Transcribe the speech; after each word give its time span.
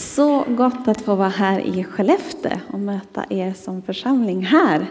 Så 0.00 0.44
gott 0.48 0.88
att 0.88 1.00
få 1.00 1.14
vara 1.14 1.28
här 1.28 1.60
i 1.60 1.84
Skellefteå 1.84 2.58
och 2.72 2.80
möta 2.80 3.24
er 3.30 3.52
som 3.52 3.82
församling 3.82 4.42
här. 4.42 4.86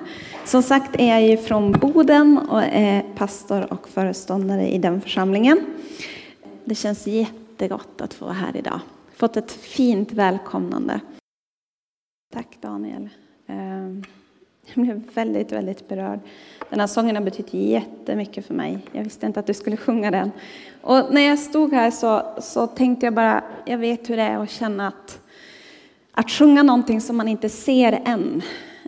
Som 0.46 0.64
sagt 0.64 0.96
är 1.00 1.08
jag 1.08 1.28
ju 1.28 1.38
från 1.38 1.72
Boden 1.72 2.38
och 2.38 2.64
är 2.64 3.02
pastor 3.16 3.74
och 3.74 3.88
föreståndare 3.88 4.68
i 4.68 4.78
den 4.78 5.02
församlingen. 5.02 5.66
Det 6.66 6.76
känns 6.76 7.08
jättegott 7.08 8.02
att 8.02 8.14
få 8.14 8.26
vara 8.26 8.36
här 8.36 8.58
idag. 8.58 8.80
Fått 9.16 9.38
ett 9.38 9.52
fint 9.52 10.12
välkomnande. 10.12 11.00
Tack 12.34 12.58
Daniel. 12.62 13.10
Ehm. 13.48 14.04
Jag 14.74 14.86
blev 14.86 15.02
väldigt, 15.14 15.52
väldigt 15.52 15.88
berörd. 15.88 16.20
Den 16.70 16.80
här 16.80 16.88
sången 16.88 17.16
har 17.16 17.24
betytt 17.24 17.54
jättemycket 17.54 18.46
för 18.46 18.54
mig. 18.54 18.80
Jag 18.92 19.04
visste 19.04 19.26
inte 19.26 19.40
att 19.40 19.48
du 19.48 19.54
skulle 19.54 19.78
sjunga 19.78 20.12
den. 20.12 20.32
Och 20.82 21.14
när 21.14 21.22
jag 21.22 21.40
stod 21.40 21.74
här 21.74 21.92
så, 21.92 22.36
så 22.42 22.68
tänkte 22.68 23.06
jag 23.06 23.14
bara, 23.14 23.44
jag 23.66 23.78
vet 23.78 24.10
hur 24.10 24.18
det 24.18 24.24
är 24.24 24.38
att 24.38 24.50
känna 24.50 24.88
att, 24.88 25.22
att 26.12 26.32
sjunga 26.32 26.64
någonting 26.64 27.02
som 27.02 27.18
man 27.18 27.28
inte 27.28 27.50
ser 27.50 28.02
än. 28.06 28.42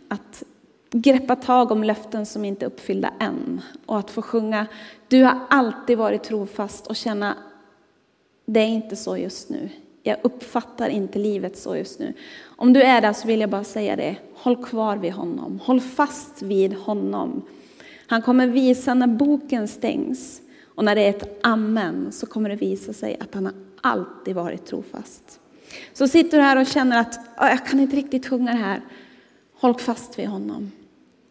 Att 0.08 0.44
greppa 0.92 1.36
tag 1.36 1.72
om 1.72 1.84
löften 1.84 2.26
som 2.26 2.46
inte 2.46 2.66
är 2.66 2.68
uppfyllda 2.68 3.14
än. 3.20 3.62
Och 3.86 4.00
att 4.00 4.12
få 4.12 4.22
sjunga, 4.22 4.68
du 5.08 5.24
har 5.24 5.40
alltid 5.50 5.98
varit 5.98 6.24
trofast 6.24 6.88
och 6.88 6.96
känna, 6.96 7.36
det 8.46 8.60
är 8.60 8.68
inte 8.68 8.96
så 8.96 9.18
just 9.18 9.50
nu. 9.50 9.70
Jag 10.04 10.18
uppfattar 10.22 10.90
inte 10.90 11.20
livet 11.20 11.58
så 11.58 11.76
just 11.76 12.00
nu. 12.00 12.14
Om 12.44 12.74
du 12.74 12.82
är 12.82 13.02
där 13.02 13.14
så 13.14 13.28
vill 13.28 13.42
jag 13.42 13.50
bara 13.50 13.64
säga 13.64 13.96
det, 13.96 14.16
håll 14.42 14.66
kvar 14.66 14.98
vid 14.98 15.14
honom. 15.14 15.60
Håll 15.64 15.82
fast 15.82 16.42
vid 16.42 16.74
honom. 16.74 17.42
Han 18.08 18.22
kommer 18.22 18.48
visa 18.48 18.94
när 18.94 19.08
boken 19.08 19.68
stängs 19.68 20.42
och 20.76 20.86
när 20.86 20.96
det 20.96 21.02
är 21.02 21.10
ett 21.10 21.40
amen 21.44 22.12
så 22.12 22.26
kommer 22.26 22.50
det 22.50 22.56
visa 22.56 22.94
sig 22.94 23.18
att 23.20 23.34
han 23.34 23.46
har 23.46 23.54
alltid 23.82 24.36
varit 24.36 24.66
trofast. 24.66 25.40
Så 25.94 26.08
sitter 26.08 26.38
du 26.38 26.44
här 26.44 26.58
och 26.58 26.68
känner 26.68 27.00
att 27.00 27.20
jag 27.38 27.66
kan 27.66 27.80
inte 27.80 27.96
riktigt 27.96 28.28
sjunga 28.28 28.52
det 28.52 28.58
här. 28.58 28.82
Håll 29.54 29.76
fast 29.76 30.20
vid 30.20 30.28
honom. 30.28 30.72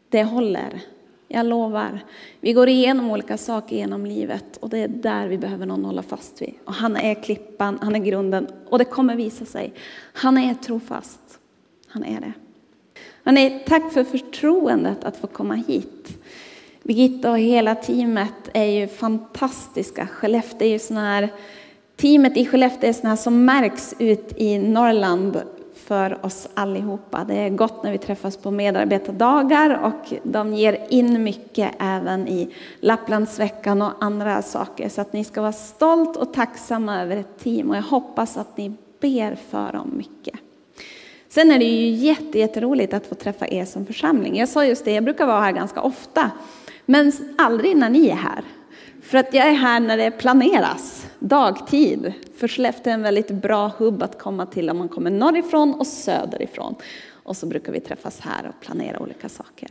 Det 0.09 0.25
håller. 0.25 0.81
Jag 1.29 1.47
lovar. 1.47 2.05
Vi 2.41 2.53
går 2.53 2.69
igenom 2.69 3.11
olika 3.11 3.39
saker 3.39 3.77
genom 3.77 4.07
livet 4.07 4.57
och 4.57 4.69
det 4.69 4.79
är 4.79 4.89
där 4.89 5.29
vi 5.29 5.39
behöver 5.39 5.67
någon 5.67 5.85
hålla 5.85 6.03
fast 6.03 6.43
vid. 6.43 6.55
Och 6.65 6.75
han 6.75 6.97
är 6.97 7.23
klippan, 7.23 7.79
han 7.83 7.95
är 7.95 8.01
grunden 8.01 8.47
och 8.69 8.79
det 8.79 8.85
kommer 8.85 9.17
visa 9.17 9.45
sig. 9.45 9.73
Han 10.13 10.39
är 10.39 10.55
trofast. 10.55 11.21
Han 11.87 12.05
är 12.05 12.21
det. 12.21 12.33
Hörrni, 13.25 13.63
tack 13.67 13.93
för 13.93 14.05
förtroendet 14.05 15.05
att 15.05 15.17
få 15.17 15.27
komma 15.27 15.55
hit. 15.55 16.23
Birgitta 16.83 17.31
och 17.31 17.39
hela 17.39 17.75
teamet 17.75 18.51
är 18.53 18.65
ju 18.65 18.89
fantastiska. 18.89 20.07
Skellefteå 20.07 20.69
är 20.69 20.73
ju 20.73 20.79
sån 20.79 20.97
här, 20.97 21.29
teamet 21.97 22.37
i 22.37 22.47
Skellefteå 22.47 22.89
är 22.89 22.93
sådana 22.93 23.09
här 23.09 23.17
som 23.17 23.45
märks 23.45 23.95
ut 23.99 24.33
i 24.37 24.59
Norrland 24.59 25.43
för 25.75 26.27
oss 26.27 26.49
allihopa. 26.55 27.25
Det 27.25 27.35
är 27.35 27.51
gott 27.51 27.83
när 27.83 27.93
vi 27.93 27.99
träffas 27.99 28.37
på 28.37 28.51
medarbetardagar 28.51 29.81
och 29.85 30.15
de 30.23 30.55
ger 30.55 30.87
in 30.89 31.23
mycket 31.23 31.75
även 31.79 32.29
i 32.29 32.51
Lapplandsveckan 32.81 33.83
och 33.83 33.93
andra 34.01 34.43
saker. 34.43 34.89
Så 34.89 35.01
att 35.01 35.13
ni 35.13 35.25
ska 35.25 35.41
vara 35.41 35.53
stolt 35.53 36.17
och 36.17 36.33
tacksamma 36.33 37.03
över 37.03 37.17
ett 37.17 37.39
team 37.39 37.71
och 37.71 37.77
jag 37.77 37.83
hoppas 37.83 38.37
att 38.37 38.57
ni 38.57 38.73
ber 39.01 39.35
för 39.35 39.73
dem 39.73 39.93
mycket. 39.97 40.41
Sen 41.33 41.51
är 41.51 41.59
det 41.59 41.65
ju 41.65 41.89
jätteroligt 42.33 42.95
att 42.95 43.07
få 43.07 43.15
träffa 43.15 43.49
er 43.49 43.65
som 43.65 43.87
församling. 43.87 44.37
Jag 44.37 44.49
sa 44.49 44.65
just 44.65 44.85
det, 44.85 44.93
jag 44.93 45.05
brukar 45.05 45.27
vara 45.27 45.41
här 45.41 45.53
ganska 45.53 45.83
ofta. 45.83 46.31
Men 46.87 47.13
aldrig 47.39 47.77
när 47.77 47.91
ni 47.91 48.09
är 48.09 48.15
här. 48.15 48.45
För 49.03 49.19
att 49.19 49.35
jag 49.35 49.49
är 49.49 49.53
här 49.53 49.81
när 49.81 49.97
det 49.97 50.11
planeras, 50.11 51.07
dagtid. 51.19 52.13
För 52.37 52.49
Skellefteå 52.49 52.91
är 52.91 52.95
en 52.95 53.03
väldigt 53.03 53.31
bra 53.31 53.69
hubb 53.79 54.03
att 54.03 54.19
komma 54.19 54.47
till 54.47 54.71
om 54.71 54.79
man 54.79 54.89
kommer 54.89 55.11
norrifrån 55.11 55.75
och 55.75 55.87
söderifrån. 55.87 56.75
Och 57.13 57.37
så 57.37 57.47
brukar 57.47 57.73
vi 57.73 57.81
träffas 57.81 58.21
här 58.21 58.49
och 58.49 58.61
planera 58.61 59.01
olika 59.01 59.29
saker. 59.29 59.69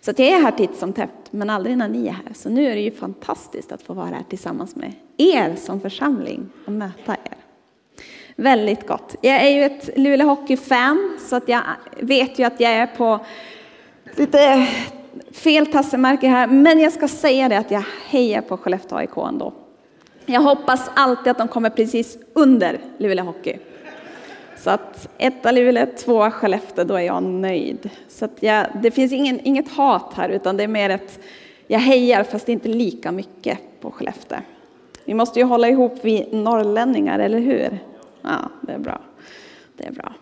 Så 0.00 0.10
att 0.10 0.18
jag 0.18 0.28
är 0.28 0.42
här 0.42 0.52
titt 0.52 0.76
som 0.76 0.92
tätt, 0.92 1.10
men 1.30 1.50
aldrig 1.50 1.78
när 1.78 1.88
ni 1.88 2.06
är 2.06 2.12
här. 2.12 2.34
Så 2.34 2.48
nu 2.50 2.66
är 2.66 2.74
det 2.74 2.82
ju 2.82 2.90
fantastiskt 2.90 3.72
att 3.72 3.82
få 3.82 3.94
vara 3.94 4.06
här 4.06 4.24
tillsammans 4.28 4.76
med 4.76 4.92
er 5.16 5.56
som 5.56 5.80
församling 5.80 6.48
och 6.66 6.72
möta 6.72 7.12
er. 7.12 7.41
Väldigt 8.36 8.86
gott. 8.86 9.16
Jag 9.20 9.42
är 9.42 9.48
ju 9.48 9.64
ett 9.64 9.90
Luleå 9.96 10.26
Hockey-fan, 10.26 11.18
så 11.20 11.36
att 11.36 11.48
jag 11.48 11.60
vet 12.00 12.38
ju 12.38 12.44
att 12.44 12.60
jag 12.60 12.72
är 12.72 12.86
på 12.86 13.20
lite 14.16 14.66
fel 15.32 15.66
tassemärke 15.66 16.28
här, 16.28 16.46
men 16.46 16.80
jag 16.80 16.92
ska 16.92 17.08
säga 17.08 17.48
det 17.48 17.58
att 17.58 17.70
jag 17.70 17.84
hejar 18.08 18.40
på 18.40 18.56
Skellefteå 18.56 18.98
AIK 18.98 19.16
ändå. 19.16 19.52
Jag 20.26 20.40
hoppas 20.40 20.90
alltid 20.94 21.30
att 21.30 21.38
de 21.38 21.48
kommer 21.48 21.70
precis 21.70 22.18
under 22.32 22.78
Luleå 22.98 23.24
Hockey. 23.24 23.56
Så 24.58 24.70
att 24.70 25.08
etta 25.18 25.52
Luleå, 25.52 25.86
tvåa 25.86 26.30
Skellefteå, 26.30 26.84
då 26.84 26.94
är 26.94 27.00
jag 27.00 27.22
nöjd. 27.22 27.90
Så 28.08 28.24
att 28.24 28.36
jag, 28.40 28.66
det 28.82 28.90
finns 28.90 29.12
ingen, 29.12 29.40
inget 29.44 29.72
hat 29.72 30.12
här, 30.14 30.28
utan 30.28 30.56
det 30.56 30.62
är 30.62 30.68
mer 30.68 30.90
ett, 30.90 31.18
jag 31.66 31.78
hejar 31.78 32.24
fast 32.24 32.48
inte 32.48 32.68
lika 32.68 33.12
mycket 33.12 33.58
på 33.80 33.90
Skellefteå. 33.90 34.38
Vi 35.04 35.14
måste 35.14 35.38
ju 35.38 35.44
hålla 35.44 35.68
ihop 35.68 35.98
vi 36.02 36.28
norrlänningar, 36.32 37.18
eller 37.18 37.38
hur? 37.38 37.78
Ja, 38.22 38.50
det 38.60 38.72
är 38.72 38.78
bra. 38.78 39.00
Det 39.76 39.86
är 39.86 39.92
bra. 39.92 40.14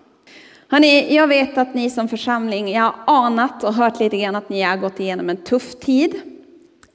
Hörrni, 0.68 1.14
jag 1.14 1.26
vet 1.26 1.58
att 1.58 1.74
ni 1.74 1.90
som 1.90 2.08
församling, 2.08 2.72
jag 2.72 2.82
har 2.82 2.94
anat 3.06 3.64
och 3.64 3.74
hört 3.74 4.00
lite 4.00 4.16
grann 4.16 4.36
att 4.36 4.48
ni 4.48 4.62
har 4.62 4.76
gått 4.76 5.00
igenom 5.00 5.30
en 5.30 5.36
tuff 5.36 5.74
tid. 5.74 6.20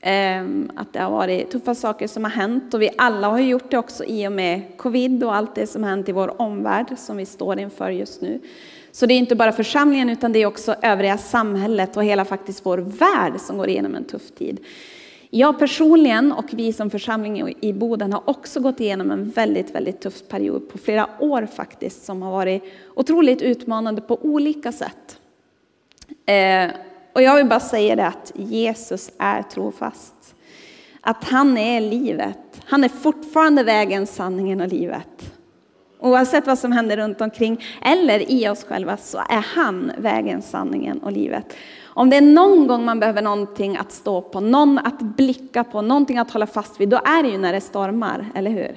Ehm, 0.02 0.72
att 0.76 0.94
det 0.94 1.00
har 1.00 1.12
varit 1.12 1.52
tuffa 1.52 1.76
saker 1.76 2.08
som 2.08 2.24
har 2.24 2.32
hänt 2.32 2.74
och 2.74 2.82
vi 2.82 2.90
alla 2.98 3.28
har 3.28 3.40
gjort 3.40 3.72
det 3.72 3.78
också 3.78 4.04
i 4.04 4.28
och 4.28 4.32
med 4.32 4.62
covid 4.78 5.24
och 5.24 5.36
allt 5.36 5.56
det 5.56 5.68
som 5.68 5.84
har 5.84 5.90
hänt 5.90 6.10
i 6.10 6.12
vår 6.12 6.42
omvärld 6.42 6.98
som 6.98 7.18
vi 7.18 7.26
står 7.26 7.60
inför 7.60 7.90
just 7.90 8.22
nu. 8.22 8.42
Så 8.92 9.06
det 9.06 9.14
är 9.14 9.18
inte 9.18 9.36
bara 9.36 9.52
församlingen 9.52 10.10
utan 10.10 10.32
det 10.32 10.40
är 10.40 10.46
också 10.46 10.76
övriga 10.82 11.18
samhället 11.18 11.98
och 11.98 12.04
hela 12.04 12.26
faktiskt 12.26 12.66
vår 12.66 12.78
värld 12.78 13.40
som 13.40 13.58
går 13.58 13.70
igenom 13.70 13.96
en 13.96 14.04
tuff 14.04 14.32
tid. 14.38 14.60
Jag 15.38 15.60
personligen 15.60 16.32
och 16.32 16.46
vi 16.50 16.74
som 16.74 16.90
församling 16.90 17.56
i 17.62 17.74
Boden 17.74 18.14
har 18.14 18.24
också 18.26 18.60
gått 18.60 18.80
igenom 18.80 19.12
en 19.12 19.30
väldigt, 19.30 19.76
väldigt 19.76 20.02
tuff 20.02 20.28
period 20.28 20.70
på 20.70 20.78
flera 20.78 21.10
år 21.20 21.46
faktiskt 21.56 22.06
som 22.06 22.22
har 22.22 22.32
varit 22.32 22.64
otroligt 22.96 23.42
utmanande 23.42 24.02
på 24.02 24.20
olika 24.22 24.72
sätt. 24.72 25.20
Eh, 26.26 26.70
och 27.14 27.22
jag 27.22 27.36
vill 27.36 27.46
bara 27.46 27.60
säga 27.60 27.96
det 27.96 28.08
att 28.08 28.32
Jesus 28.36 29.12
är 29.18 29.42
trofast. 29.42 30.36
Att 31.02 31.24
han 31.24 31.58
är 31.58 31.82
livet. 31.82 32.62
Han 32.66 32.84
är 32.84 32.90
fortfarande 32.90 33.64
vägen, 33.64 34.08
sanningen 34.08 34.62
och 34.62 34.68
livet. 34.68 35.35
Oavsett 36.00 36.48
vad 36.48 36.60
som 36.60 36.72
händer 36.72 36.98
runt 36.98 37.22
omkring 37.22 37.64
eller 37.82 38.32
i 38.32 38.50
oss 38.50 38.64
själva 38.64 38.98
så 38.98 39.18
är 39.18 39.46
han 39.56 39.92
vägen, 39.98 40.42
sanningen 40.42 41.00
och 41.00 41.12
livet. 41.12 41.56
Om 41.84 42.10
det 42.10 42.18
är 42.18 42.22
någon 42.22 42.68
gång 42.68 42.86
man 42.86 43.00
behöver 43.00 43.22
någonting 43.22 43.78
att 43.78 43.92
stå 43.92 44.22
på, 44.22 44.40
någon 44.40 44.78
att 44.78 45.00
blicka 45.00 45.64
på, 45.64 45.82
någonting 45.82 46.18
att 46.18 46.32
hålla 46.32 46.48
fast 46.48 46.82
vid, 46.82 46.90
då 46.90 46.98
är 46.98 47.24
det 47.24 47.30
ju 47.30 47.38
när 47.38 47.54
det 47.54 47.62
stormar, 47.62 48.26
eller 48.36 48.52
hur? 48.52 48.76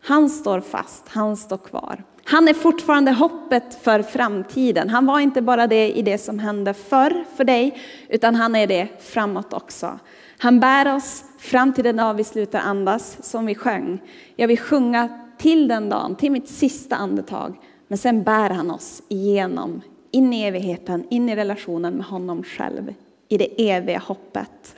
Han 0.00 0.30
står 0.30 0.60
fast, 0.60 1.08
han 1.08 1.36
står 1.36 1.56
kvar. 1.56 2.04
Han 2.24 2.48
är 2.48 2.54
fortfarande 2.54 3.12
hoppet 3.12 3.78
för 3.82 4.02
framtiden. 4.02 4.88
Han 4.88 5.06
var 5.06 5.20
inte 5.20 5.42
bara 5.42 5.66
det 5.66 5.90
i 5.92 6.02
det 6.02 6.18
som 6.18 6.38
hände 6.38 6.74
förr 6.74 7.24
för 7.36 7.44
dig, 7.44 7.78
utan 8.08 8.34
han 8.34 8.54
är 8.54 8.66
det 8.66 8.88
framåt 9.00 9.52
också. 9.52 9.98
Han 10.38 10.60
bär 10.60 10.94
oss 10.94 11.24
fram 11.38 11.72
till 11.72 11.84
den 11.84 11.96
dag 11.96 12.14
vi 12.14 12.24
slutar 12.24 12.58
andas, 12.58 13.16
som 13.20 13.46
vi 13.46 13.54
sjöng. 13.54 14.02
Jag 14.36 14.48
vill 14.48 14.58
sjunga 14.58 15.27
till 15.38 15.68
den 15.68 15.88
dagen, 15.88 16.14
till 16.16 16.32
mitt 16.32 16.48
sista 16.48 16.96
andetag. 16.96 17.54
Men 17.88 17.98
sen 17.98 18.22
bär 18.22 18.50
han 18.50 18.70
oss 18.70 19.02
igenom 19.08 19.80
in 20.10 20.32
i 20.32 20.42
evigheten, 20.42 21.04
in 21.10 21.28
i 21.28 21.36
relationen 21.36 21.94
med 21.94 22.06
honom 22.06 22.42
själv, 22.42 22.94
i 23.28 23.38
det 23.38 23.70
eviga 23.70 23.98
hoppet. 23.98 24.74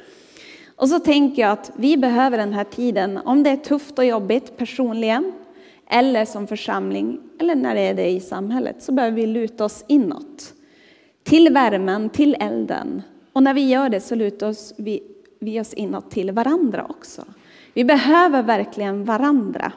Och 0.77 0.89
så 0.89 0.99
tänker 0.99 1.43
jag 1.43 1.51
att 1.53 1.73
vi 1.77 1.97
behöver 1.97 2.39
den 2.39 2.53
här 2.53 2.65
tiden, 2.65 3.17
om 3.25 3.43
det 3.43 3.51
är 3.51 3.57
tufft 3.57 3.99
och 3.99 4.05
jobbigt 4.05 4.57
personligen, 4.57 5.33
eller 5.87 6.25
som 6.25 6.47
församling, 6.47 7.21
eller 7.39 7.55
när 7.55 7.75
det 7.75 7.81
är 7.81 7.95
det 7.95 8.11
i 8.11 8.21
samhället, 8.21 8.83
så 8.83 8.93
behöver 8.93 9.17
vi 9.17 9.27
luta 9.27 9.65
oss 9.65 9.85
inåt. 9.89 10.55
Till 11.23 11.53
värmen, 11.53 12.11
till 12.11 12.37
elden. 12.41 13.03
Och 13.33 13.43
när 13.43 13.55
vi 13.55 13.69
gör 13.69 13.89
det 13.89 14.01
så 14.01 14.15
lutar 14.15 14.49
oss 14.49 14.75
vi, 14.77 15.03
vi 15.39 15.61
oss 15.61 15.75
inåt 15.75 16.11
till 16.11 16.31
varandra 16.33 16.87
också. 16.89 17.25
Vi 17.75 17.85
behöver 17.85 18.43
verkligen 18.43 19.05
varandra. 19.05 19.73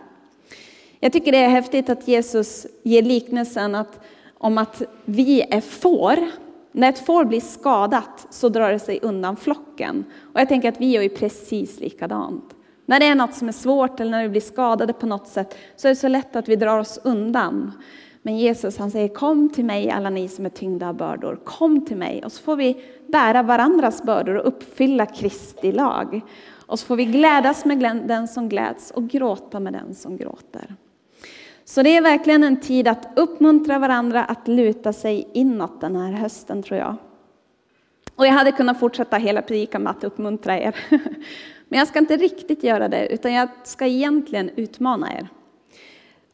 Jag 1.03 1.13
tycker 1.13 1.31
det 1.31 1.37
är 1.37 1.49
häftigt 1.49 1.89
att 1.89 2.07
Jesus 2.07 2.67
ger 2.83 3.01
liknelsen 3.01 3.75
att 3.75 3.99
om 4.37 4.57
att 4.57 4.81
vi 5.05 5.41
är 5.41 5.61
får. 5.61 6.17
När 6.71 6.89
ett 6.89 7.05
får 7.05 7.25
blir 7.25 7.41
skadat 7.41 8.27
så 8.29 8.49
drar 8.49 8.71
det 8.71 8.79
sig 8.79 8.99
undan 9.01 9.35
flocken. 9.35 10.05
Och 10.33 10.39
jag 10.39 10.49
tänker 10.49 10.69
att 10.69 10.81
vi 10.81 10.91
gör 10.91 11.01
ju 11.01 11.09
precis 11.09 11.79
likadant. 11.79 12.55
När 12.85 12.99
det 12.99 13.05
är 13.05 13.15
något 13.15 13.33
som 13.33 13.47
är 13.47 13.51
svårt 13.51 13.99
eller 13.99 14.11
när 14.11 14.23
vi 14.23 14.29
blir 14.29 14.41
skadade 14.41 14.93
på 14.93 15.05
något 15.05 15.27
sätt 15.27 15.57
så 15.75 15.87
är 15.87 15.89
det 15.89 15.95
så 15.95 16.07
lätt 16.07 16.35
att 16.35 16.49
vi 16.49 16.55
drar 16.55 16.79
oss 16.79 16.99
undan. 17.03 17.71
Men 18.21 18.37
Jesus 18.37 18.77
han 18.77 18.91
säger 18.91 19.07
kom 19.07 19.49
till 19.49 19.65
mig 19.65 19.89
alla 19.89 20.09
ni 20.09 20.27
som 20.27 20.45
är 20.45 20.49
tyngda 20.49 20.89
av 20.89 20.95
bördor. 20.97 21.39
Kom 21.43 21.85
till 21.85 21.97
mig 21.97 22.21
och 22.25 22.31
så 22.31 22.43
får 22.43 22.55
vi 22.55 22.83
bära 23.07 23.43
varandras 23.43 24.03
bördor 24.03 24.35
och 24.35 24.47
uppfylla 24.47 25.05
Kristi 25.05 25.71
lag. 25.71 26.21
Och 26.65 26.79
så 26.79 26.85
får 26.85 26.95
vi 26.95 27.05
glädjas 27.05 27.65
med 27.65 28.03
den 28.07 28.27
som 28.27 28.49
gläds 28.49 28.91
och 28.91 29.07
gråta 29.07 29.59
med 29.59 29.73
den 29.73 29.95
som 29.95 30.17
gråter. 30.17 30.75
Så 31.65 31.83
det 31.83 31.97
är 31.97 32.01
verkligen 32.01 32.43
en 32.43 32.59
tid 32.59 32.87
att 32.87 33.07
uppmuntra 33.15 33.79
varandra 33.79 34.23
att 34.25 34.47
luta 34.47 34.93
sig 34.93 35.27
inåt 35.33 35.81
den 35.81 35.95
här 35.95 36.11
hösten 36.11 36.63
tror 36.63 36.79
jag. 36.79 36.95
Och 38.15 38.25
jag 38.25 38.33
hade 38.33 38.51
kunnat 38.51 38.79
fortsätta 38.79 39.17
hela 39.17 39.41
predikan 39.41 39.83
med 39.83 39.91
att 39.91 40.03
uppmuntra 40.03 40.59
er. 40.59 40.75
Men 41.67 41.79
jag 41.79 41.87
ska 41.87 41.99
inte 41.99 42.17
riktigt 42.17 42.63
göra 42.63 42.87
det, 42.87 43.07
utan 43.13 43.33
jag 43.33 43.49
ska 43.63 43.85
egentligen 43.85 44.49
utmana 44.49 45.13
er. 45.13 45.27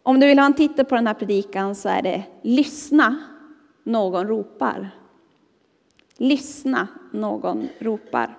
Om 0.03 0.19
du 0.19 0.27
vill 0.27 0.39
ha 0.39 0.45
en 0.45 0.53
titel 0.53 0.85
på 0.85 0.95
den 0.95 1.07
här 1.07 1.13
predikan 1.13 1.75
så 1.75 1.89
är 1.89 2.01
det 2.01 2.23
Lyssna, 2.41 3.19
någon 3.83 4.27
ropar. 4.27 4.89
Lyssna, 6.17 6.87
någon 7.11 7.67
ropar. 7.79 8.37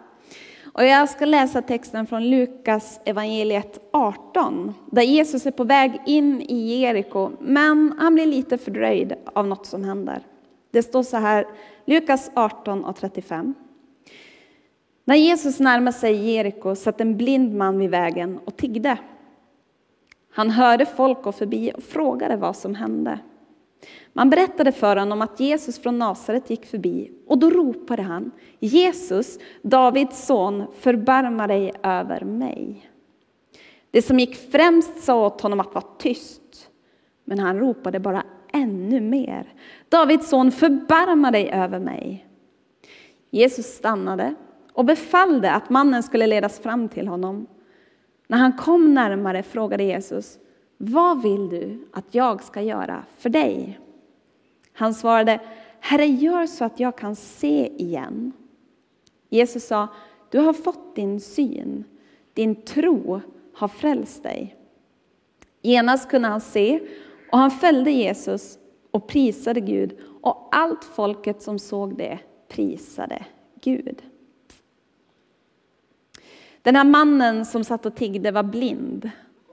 Och 0.73 0.85
jag 0.85 1.09
ska 1.09 1.25
läsa 1.25 1.63
texten 1.63 2.07
från 2.07 2.31
Lukas 2.31 3.01
evangeliet 3.05 3.79
18, 3.93 4.75
där 4.91 5.03
Jesus 5.03 5.47
är 5.47 5.51
på 5.51 5.65
väg 5.65 6.01
in 6.07 6.43
i 6.43 6.81
Jeriko, 6.81 7.31
men 7.41 7.95
han 7.99 8.15
blir 8.15 8.27
lite 8.27 8.59
fördröjd 8.59 9.15
av 9.35 9.47
något 9.47 9.67
som 9.67 9.85
händer. 9.85 10.23
Det 10.71 10.83
står 10.83 11.03
så 11.03 11.17
här, 11.17 11.47
Lukas 11.85 12.31
18 12.35 12.85
och 12.85 12.97
35. 12.97 13.55
När 15.05 15.17
Jesus 15.17 15.61
närmade 15.61 15.97
sig 15.97 16.31
Jeriko 16.31 16.75
satt 16.75 17.01
en 17.01 17.17
blind 17.17 17.55
man 17.55 17.79
vid 17.79 17.91
vägen 17.91 18.39
och 18.45 18.57
tiggde. 18.57 18.99
Han 20.33 20.51
hörde 20.51 20.87
folk 20.87 21.23
gå 21.23 21.33
förbi 21.33 21.73
och 21.77 21.83
frågade 21.83 22.37
vad 22.37 22.57
som 22.57 22.75
hände. 22.75 23.19
Man 24.12 24.31
berättade 24.31 24.73
för 24.73 24.97
honom 24.97 25.23
att 25.23 25.41
Jesus 25.41 25.79
från 25.79 25.99
Nasaret 25.99 26.50
gick 26.50 26.67
förbi 26.67 27.11
och 27.27 27.38
då 27.38 27.50
ropade 27.50 28.03
han 28.03 28.31
Jesus, 28.59 29.38
Davids 29.62 30.27
son, 30.27 30.65
förbarma 30.79 31.47
dig 31.47 31.73
över 31.82 32.21
mig. 32.21 32.91
Det 33.91 34.03
som 34.03 34.19
gick 34.19 34.50
främst 34.53 35.05
sa 35.05 35.27
åt 35.27 35.41
honom 35.41 35.61
att 35.61 35.75
vara 35.75 35.85
tyst, 35.99 36.71
men 37.25 37.38
han 37.38 37.59
ropade 37.59 38.00
bara 38.00 38.23
ännu 38.53 39.00
mer. 39.00 39.55
Davids 39.88 40.29
son, 40.29 40.53
förbarma 40.53 41.31
dig 41.31 41.50
över 41.50 41.79
mig. 41.79 42.26
Jesus 43.31 43.67
stannade 43.67 44.35
och 44.73 44.85
befallde 44.85 45.53
att 45.53 45.71
mannen 45.71 46.03
skulle 46.03 46.26
ledas 46.26 46.59
fram 46.59 46.88
till 46.88 47.09
honom. 47.09 47.47
När 48.26 48.38
han 48.38 48.53
kom 48.53 48.94
närmare 48.94 49.43
frågade 49.43 49.83
Jesus, 49.83 50.38
vad 50.82 51.23
vill 51.23 51.49
du 51.49 51.88
att 51.93 52.15
jag 52.15 52.43
ska 52.43 52.62
göra 52.62 53.05
för 53.17 53.31
dig? 53.31 53.81
Han 54.73 54.94
svarade, 54.94 55.41
Herre 55.81 56.06
gör 56.06 56.47
så 56.47 56.65
att 56.65 56.81
jag 56.81 56.99
kan 56.99 57.17
se 57.17 57.73
igen. 57.77 58.32
Jesus 59.29 59.67
sa, 59.67 59.88
du 60.31 60.38
har 60.38 60.53
fått 60.53 60.97
din 60.97 61.21
syn, 61.21 61.85
din 62.35 62.55
tro 62.62 63.21
har 63.55 63.69
frälst 63.69 64.23
dig. 64.23 64.56
Genast 65.62 66.11
kunde 66.11 66.29
han 66.29 66.41
se 66.41 66.81
och 67.33 67.38
han 67.38 67.50
följde 67.50 67.91
Jesus 67.91 68.59
och 68.91 69.09
prisade 69.09 69.61
Gud 69.61 69.99
och 70.23 70.49
allt 70.53 70.85
folket 70.85 71.43
som 71.43 71.59
såg 71.59 71.97
det 71.97 72.19
prisade 72.49 73.25
Gud. 73.61 74.03
Den 76.62 76.76
här 76.76 76.85
mannen 76.85 77.47
som 77.47 77.65
satt 77.65 77.87
och 77.87 77.97
tiggde 77.97 78.31
var 78.31 78.43
blind. 78.43 79.11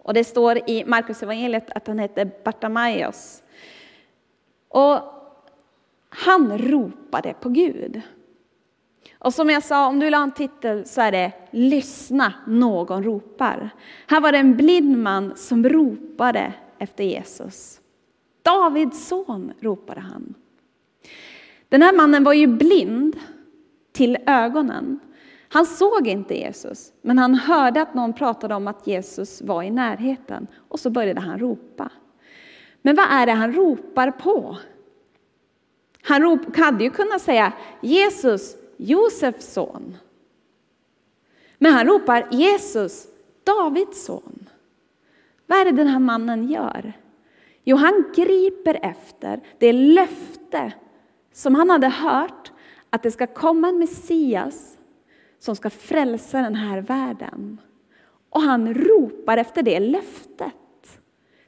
Och 0.07 0.13
det 0.13 0.23
står 0.23 0.69
i 0.69 0.83
Markus 0.85 1.23
evangeliet 1.23 1.69
att 1.75 1.87
han 1.87 1.99
hette 1.99 2.29
Bartimaeus. 2.43 3.43
Och 4.69 4.99
han 6.09 6.57
ropade 6.57 7.33
på 7.33 7.49
Gud. 7.49 8.01
Och 9.19 9.33
som 9.33 9.49
jag 9.49 9.63
sa, 9.63 9.87
om 9.87 9.99
du 9.99 10.05
vill 10.05 10.13
ha 10.13 10.23
en 10.23 10.31
titel 10.31 10.85
så 10.85 11.01
är 11.01 11.11
det 11.11 11.31
Lyssna, 11.51 12.33
någon 12.47 13.03
ropar. 13.03 13.69
Här 14.07 14.21
var 14.21 14.31
det 14.31 14.37
en 14.37 14.57
blind 14.57 14.97
man 14.97 15.35
som 15.35 15.69
ropade 15.69 16.53
efter 16.77 17.03
Jesus. 17.03 17.81
Davids 18.41 19.07
son, 19.07 19.53
ropade 19.59 20.01
han. 20.01 20.33
Den 21.69 21.81
här 21.81 21.93
mannen 21.93 22.23
var 22.23 22.33
ju 22.33 22.47
blind 22.47 23.19
till 23.91 24.17
ögonen. 24.25 24.99
Han 25.49 25.65
såg 25.65 26.07
inte 26.07 26.37
Jesus, 26.37 26.93
men 27.01 27.17
han 27.17 27.35
hörde 27.35 27.81
att 27.81 27.93
någon 27.93 28.13
pratade 28.13 28.55
om 28.55 28.67
att 28.67 28.87
Jesus 28.87 29.41
var 29.41 29.63
i 29.63 29.71
närheten 29.71 30.47
och 30.67 30.79
så 30.79 30.89
började 30.89 31.21
han 31.21 31.39
ropa. 31.39 31.89
Men 32.81 32.95
vad 32.95 33.05
är 33.09 33.25
det 33.25 33.31
han 33.31 33.53
ropar 33.53 34.11
på? 34.11 34.57
Han 36.01 36.21
rop, 36.21 36.57
hade 36.57 36.83
ju 36.83 36.89
kunnat 36.89 37.21
säga 37.21 37.53
Jesus, 37.81 38.55
Josefs 38.77 39.53
son. 39.53 39.97
Men 41.57 41.73
han 41.73 41.87
ropar 41.87 42.27
Jesus, 42.31 43.07
Davids 43.43 44.05
son. 44.05 44.49
Vad 45.47 45.59
är 45.59 45.65
det 45.65 45.71
den 45.71 45.87
här 45.87 45.99
mannen 45.99 46.49
gör? 46.49 46.93
Jo, 47.63 47.77
han 47.77 48.03
griper 48.15 48.79
efter 48.81 49.41
det 49.57 49.73
löfte 49.73 50.73
som 51.33 51.55
han 51.55 51.69
hade 51.69 51.87
hört 51.87 52.51
att 52.89 53.03
det 53.03 53.11
ska 53.11 53.27
komma 53.27 53.69
en 53.69 53.77
Messias 53.77 54.76
som 55.39 55.55
ska 55.55 55.69
frälsa 55.69 56.41
den 56.41 56.55
här 56.55 56.81
världen. 56.81 57.61
Och 58.29 58.41
han 58.41 58.73
ropar 58.73 59.37
efter 59.37 59.63
det 59.63 59.79
löftet. 59.79 60.53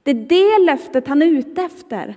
Det 0.04 0.12
är 0.12 0.16
det 0.16 0.66
löftet 0.66 1.08
han 1.08 1.22
är 1.22 1.26
ute 1.26 1.62
efter. 1.62 2.16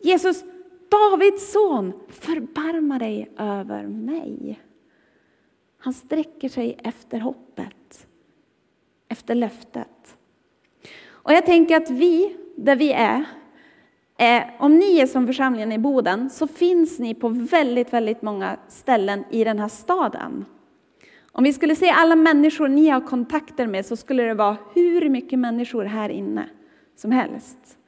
Jesus, 0.00 0.44
Davids 0.88 1.52
son, 1.52 1.92
förbarma 2.08 2.98
dig 2.98 3.30
över 3.38 3.86
mig. 3.86 4.60
Han 5.78 5.92
sträcker 5.92 6.48
sig 6.48 6.78
efter 6.84 7.20
hoppet, 7.20 8.06
efter 9.08 9.34
löftet. 9.34 10.16
Och 11.06 11.32
jag 11.32 11.46
tänker 11.46 11.76
att 11.76 11.90
vi, 11.90 12.36
där 12.56 12.76
vi 12.76 12.92
är, 12.92 13.24
om 14.58 14.78
ni 14.78 14.98
är 14.98 15.06
som 15.06 15.26
församlingen 15.26 15.72
i 15.72 15.78
Boden, 15.78 16.30
så 16.30 16.46
finns 16.46 16.98
ni 16.98 17.14
på 17.14 17.28
väldigt, 17.28 17.92
väldigt 17.92 18.22
många 18.22 18.56
ställen 18.68 19.24
i 19.30 19.44
den 19.44 19.58
här 19.58 19.68
staden. 19.68 20.44
Om 21.32 21.44
vi 21.44 21.52
skulle 21.52 21.76
se 21.76 21.90
alla 21.90 22.16
människor 22.16 22.68
ni 22.68 22.88
har 22.88 23.00
kontakter 23.00 23.66
med 23.66 23.86
så 23.86 23.96
skulle 23.96 24.22
det 24.22 24.34
vara 24.34 24.56
hur 24.74 25.08
mycket 25.08 25.38
människor 25.38 25.84
här 25.84 26.08
inne 26.08 26.48
som 26.96 27.12
helst. 27.12 27.78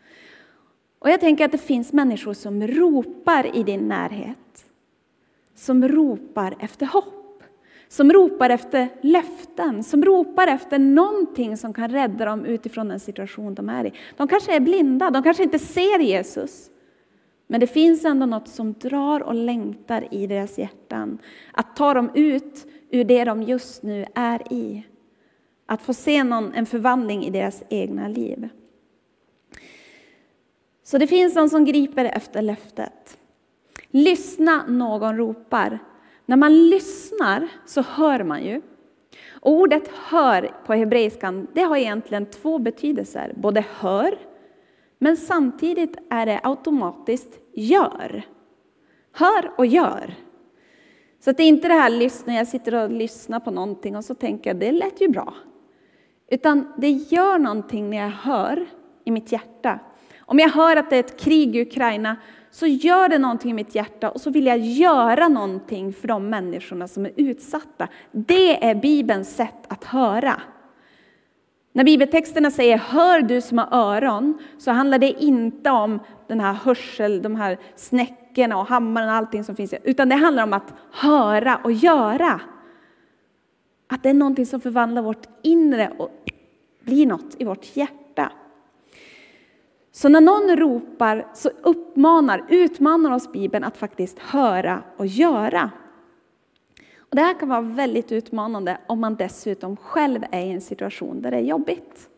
Och 0.99 1.11
jag 1.11 1.21
tänker 1.21 1.45
att 1.45 1.53
det 1.53 1.59
finns 1.59 1.93
människor 1.93 2.33
som 2.33 2.67
ropar 2.67 3.57
i 3.57 3.63
din 3.63 3.89
närhet. 3.89 4.67
Som 5.55 5.89
ropar 5.89 6.57
efter 6.61 6.87
hopp. 6.87 7.43
Som 7.89 8.13
ropar 8.13 8.51
efter 8.51 8.89
löften, 9.01 9.85
som 9.85 10.05
ropar 10.05 10.47
efter 10.47 10.79
någonting 10.79 11.57
som 11.57 11.75
kan 11.75 11.89
rädda 11.89 12.25
dem 12.25 12.45
utifrån 12.45 12.89
den 12.89 13.01
situation 13.01 13.55
de 13.55 13.69
är 13.69 13.87
i. 13.87 13.93
De 14.17 14.29
kanske 14.29 14.57
är 14.57 14.61
blinda, 14.61 15.11
de 15.11 15.23
kanske 15.23 15.43
inte 15.43 15.59
ser 15.59 15.99
Jesus. 15.99 16.71
Men 17.47 17.61
det 17.61 17.67
finns 17.67 18.05
ändå 18.05 18.27
något 18.27 18.49
som 18.49 18.73
drar 18.73 19.21
och 19.21 19.35
längtar 19.35 20.09
i 20.11 20.27
deras 20.27 20.59
hjärtan. 20.59 21.19
Att 21.53 21.77
ta 21.77 21.95
dem 21.95 22.11
ut 22.15 22.67
ur 22.95 23.05
det 23.05 23.25
de 23.25 23.43
just 23.43 23.83
nu 23.83 24.05
är 24.15 24.53
i. 24.53 24.87
Att 25.67 25.83
få 25.83 25.95
se 25.95 26.25
någon, 26.25 26.53
en 26.55 26.67
förvandling 26.67 27.25
i 27.25 27.31
deras 27.31 27.63
egna 27.69 28.09
liv. 28.09 28.49
Så 30.83 30.99
det 30.99 31.07
finns 31.07 31.35
någon 31.35 31.51
som 31.51 31.65
griper 31.65 32.05
efter 32.05 32.43
löftet. 32.43 33.19
Lyssna, 33.91 34.67
någon 34.69 35.17
ropar. 35.17 35.79
När 36.27 36.37
man 36.37 36.69
lyssnar 36.69 37.49
så 37.67 37.83
hör 37.83 38.25
man 38.25 38.45
ju. 38.45 38.63
Ordet 39.41 39.89
hör 39.89 40.55
på 40.67 40.75
hebreiskan, 40.75 41.47
det 41.53 41.63
har 41.63 41.77
egentligen 41.77 42.27
två 42.27 42.59
betydelser. 42.59 43.33
Både 43.37 43.65
hör, 43.79 44.19
men 44.99 45.17
samtidigt 45.17 45.97
är 46.11 46.27
det 46.27 46.41
automatiskt 46.43 47.39
gör. 47.55 48.23
Hör 49.13 49.53
och 49.57 49.67
gör. 49.67 50.15
Så 51.25 51.31
att 51.31 51.37
det 51.37 51.43
är 51.43 51.49
inte 51.49 51.69
det 51.69 51.75
här 51.75 51.91
lyssna, 51.91 52.35
jag 52.35 52.49
sitter 52.49 52.75
och 52.75 52.91
lyssnar 52.91 53.41
på 53.41 53.51
någonting 53.51 53.97
och 53.97 54.05
så 54.05 54.15
tänker 54.15 54.51
jag, 54.51 54.57
det 54.57 54.73
lät 54.73 55.01
ju 55.01 55.09
bra. 55.09 55.35
Utan 56.31 56.73
det 56.79 56.91
gör 56.91 57.39
någonting 57.39 57.91
när 57.91 57.97
jag 57.97 58.11
hör 58.11 58.67
i 59.05 59.11
mitt 59.11 59.33
hjärta. 59.33 59.79
Om 60.21 60.39
jag 60.39 60.49
hör 60.49 60.77
att 60.77 60.91
det 60.91 60.97
är 60.97 61.01
ett 61.01 61.21
krig 61.21 61.57
i 61.57 61.63
Ukraina 61.63 62.17
så 62.51 62.67
gör 62.67 63.09
det 63.09 63.19
någonting 63.19 63.51
i 63.51 63.55
mitt 63.55 63.75
hjärta 63.75 64.11
och 64.11 64.21
så 64.21 64.31
vill 64.31 64.47
jag 64.47 64.59
göra 64.59 65.29
någonting 65.29 65.93
för 65.93 66.09
de 66.09 66.31
människorna 66.31 66.89
som 66.89 67.07
är 67.07 67.13
utsatta. 67.17 67.89
Det 68.13 68.65
är 68.65 68.75
Bibelns 68.75 69.37
sätt 69.37 69.65
att 69.69 69.85
höra. 69.85 70.41
När 71.73 71.85
bibeltexterna 71.85 72.51
säger 72.51 72.79
hör 72.79 73.21
du 73.21 73.41
som 73.41 73.59
har 73.59 73.69
öron 73.73 74.39
så 74.59 74.71
handlar 74.71 74.99
det 74.99 75.23
inte 75.23 75.71
om 75.71 76.01
den 76.27 76.41
här 76.41 76.53
hörsel, 76.53 77.23
de 77.23 77.37
här 77.37 77.59
snäckorna 78.35 78.59
och 78.59 78.67
hammaren 78.67 79.09
och 79.09 79.15
allting 79.15 79.45
som 79.45 79.57
finns. 79.57 79.75
Utan 79.85 80.09
det 80.09 80.15
handlar 80.15 80.43
om 80.43 80.53
att 80.53 80.75
höra 80.91 81.61
och 81.65 81.73
göra. 81.73 82.41
Att 83.89 84.03
det 84.03 84.09
är 84.09 84.15
någonting 84.15 84.47
som 84.47 84.61
förvandlar 84.61 85.03
vårt 85.03 85.27
inre 85.43 85.93
och 85.99 86.11
blir 86.85 87.07
något 87.07 87.37
i 87.39 87.45
vårt 87.45 87.77
hjärta. 87.77 88.33
Så 89.93 90.09
när 90.09 90.21
någon 90.21 90.57
ropar 90.57 91.27
så 91.35 91.51
uppmanar, 91.63 92.45
utmanar 92.49 93.15
oss 93.15 93.33
Bibeln 93.33 93.65
att 93.65 93.77
faktiskt 93.77 94.19
höra 94.19 94.83
och 94.97 95.07
göra. 95.07 95.71
Och 96.99 97.17
det 97.17 97.23
här 97.23 97.39
kan 97.39 97.49
vara 97.49 97.61
väldigt 97.61 98.13
utmanande 98.13 98.79
om 98.87 99.01
man 99.01 99.15
dessutom 99.15 99.77
själv 99.77 100.25
är 100.31 100.47
i 100.47 100.51
en 100.51 100.61
situation 100.61 101.23
där 101.23 101.31
det 101.31 101.37
är 101.37 101.43
jobbigt. 101.43 102.09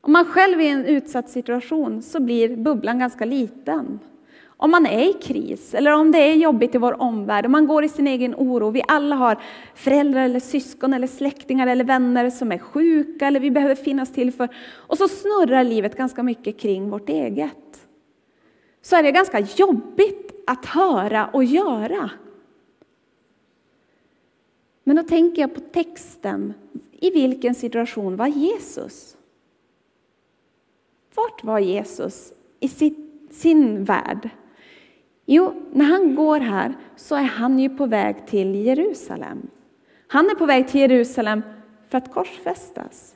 Om 0.00 0.12
man 0.12 0.24
själv 0.24 0.60
är 0.60 0.64
i 0.64 0.68
en 0.68 0.84
utsatt 0.84 1.30
situation 1.30 2.02
så 2.02 2.20
blir 2.20 2.56
bubblan 2.56 2.98
ganska 2.98 3.24
liten. 3.24 3.98
Om 4.62 4.70
man 4.70 4.86
är 4.86 5.10
i 5.10 5.12
kris 5.12 5.74
eller 5.74 5.92
om 5.92 6.12
det 6.12 6.18
är 6.18 6.34
jobbigt 6.34 6.74
i 6.74 6.78
vår 6.78 7.02
omvärld, 7.02 7.46
om 7.46 7.52
man 7.52 7.66
går 7.66 7.84
i 7.84 7.88
sin 7.88 8.06
egen 8.06 8.34
oro. 8.34 8.70
Vi 8.70 8.82
alla 8.88 9.16
har 9.16 9.42
föräldrar 9.74 10.24
eller 10.24 10.40
syskon 10.40 10.94
eller 10.94 11.06
släktingar 11.06 11.66
eller 11.66 11.84
vänner 11.84 12.30
som 12.30 12.52
är 12.52 12.58
sjuka 12.58 13.26
eller 13.26 13.40
vi 13.40 13.50
behöver 13.50 13.74
finnas 13.74 14.12
till 14.12 14.32
för. 14.32 14.48
Och 14.72 14.98
så 14.98 15.08
snurrar 15.08 15.64
livet 15.64 15.96
ganska 15.96 16.22
mycket 16.22 16.58
kring 16.58 16.90
vårt 16.90 17.08
eget. 17.08 17.86
Så 18.82 18.96
är 18.96 19.02
det 19.02 19.12
ganska 19.12 19.40
jobbigt 19.40 20.42
att 20.46 20.66
höra 20.66 21.26
och 21.32 21.44
göra. 21.44 22.10
Men 24.84 24.96
då 24.96 25.02
tänker 25.02 25.42
jag 25.42 25.54
på 25.54 25.60
texten. 25.60 26.54
I 26.92 27.10
vilken 27.10 27.54
situation 27.54 28.16
var 28.16 28.26
Jesus? 28.26 29.16
Vart 31.14 31.44
var 31.44 31.58
Jesus 31.58 32.32
i 32.60 32.68
sin 33.30 33.84
värld? 33.84 34.30
Jo, 35.32 35.52
när 35.72 35.84
han 35.84 36.14
går 36.14 36.40
här 36.40 36.74
så 36.96 37.14
är 37.14 37.22
han 37.22 37.58
ju 37.58 37.68
på 37.68 37.86
väg 37.86 38.26
till 38.26 38.54
Jerusalem. 38.54 39.48
Han 40.06 40.26
är 40.26 40.34
på 40.34 40.46
väg 40.46 40.68
till 40.68 40.80
Jerusalem 40.80 41.42
för 41.88 41.98
att 41.98 42.12
korsfästas. 42.12 43.14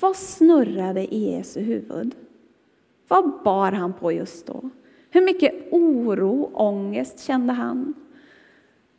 Vad 0.00 0.16
snurrade 0.16 1.14
i 1.14 1.30
Jesu 1.30 1.60
huvud? 1.60 2.14
Vad 3.08 3.42
bar 3.44 3.72
han 3.72 3.92
på 3.92 4.12
just 4.12 4.46
då? 4.46 4.70
Hur 5.10 5.24
mycket 5.24 5.68
oro, 5.72 6.42
och 6.42 6.66
ångest 6.66 7.20
kände 7.20 7.52
han? 7.52 7.94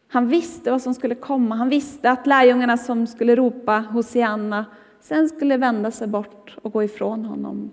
Han 0.08 0.28
visste 0.28 0.72
vad 0.72 0.82
som 0.82 0.94
skulle 0.94 1.16
komma. 1.16 1.56
Han 1.56 1.70
visste 1.70 2.12
att 2.12 2.28
lärjungarna 2.28 2.78
som 2.78 3.08
skulle 3.08 3.36
ropa 3.36 3.86
Hosianna 3.92 4.66
sen 5.00 5.30
skulle 5.30 5.58
vända 5.58 5.92
sig 5.92 6.08
bort 6.08 6.58
och 6.62 6.74
gå 6.74 6.84
ifrån 6.84 7.26
honom. 7.26 7.72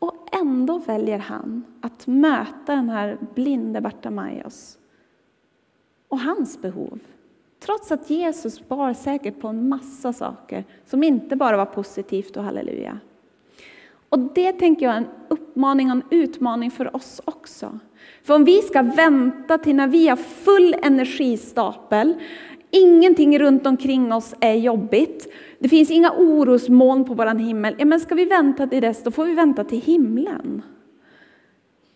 Och 0.00 0.28
ändå 0.32 0.78
väljer 0.78 1.18
han 1.18 1.64
att 1.80 2.06
möta 2.06 2.74
den 2.74 2.90
här 2.90 3.18
blinde 3.34 3.80
Bartimaeus 3.80 4.78
och 6.08 6.20
hans 6.20 6.62
behov. 6.62 6.98
Trots 7.60 7.92
att 7.92 8.10
Jesus 8.10 8.68
bar 8.68 8.94
säkert 8.94 9.40
på 9.40 9.48
en 9.48 9.68
massa 9.68 10.12
saker 10.12 10.64
som 10.86 11.02
inte 11.02 11.36
bara 11.36 11.56
var 11.56 11.66
positivt 11.66 12.36
och 12.36 12.44
halleluja. 12.44 13.00
Och 14.08 14.18
det 14.18 14.52
tänker 14.52 14.86
jag 14.86 14.94
är 14.94 14.98
en 14.98 15.08
uppmaning 15.28 15.90
och 15.90 15.96
en 15.96 16.02
utmaning 16.10 16.70
för 16.70 16.96
oss 16.96 17.20
också. 17.24 17.78
För 18.22 18.34
om 18.34 18.44
vi 18.44 18.62
ska 18.62 18.82
vänta 18.82 19.58
till 19.58 19.76
när 19.76 19.88
vi 19.88 20.08
har 20.08 20.16
full 20.16 20.76
energistapel, 20.82 22.14
ingenting 22.70 23.38
runt 23.38 23.66
omkring 23.66 24.12
oss 24.12 24.34
är 24.40 24.54
jobbigt, 24.54 25.32
det 25.58 25.68
finns 25.68 25.90
inga 25.90 26.12
orosmoln 26.12 27.04
på 27.04 27.14
vår 27.14 27.38
himmel. 27.38 27.74
Ja, 27.78 27.84
men 27.84 28.00
ska 28.00 28.14
vi 28.14 28.24
vänta 28.24 28.66
till 28.66 28.82
dess, 28.82 29.02
då 29.02 29.10
får 29.10 29.24
vi 29.24 29.34
vänta 29.34 29.64
till 29.64 29.80
himlen. 29.80 30.62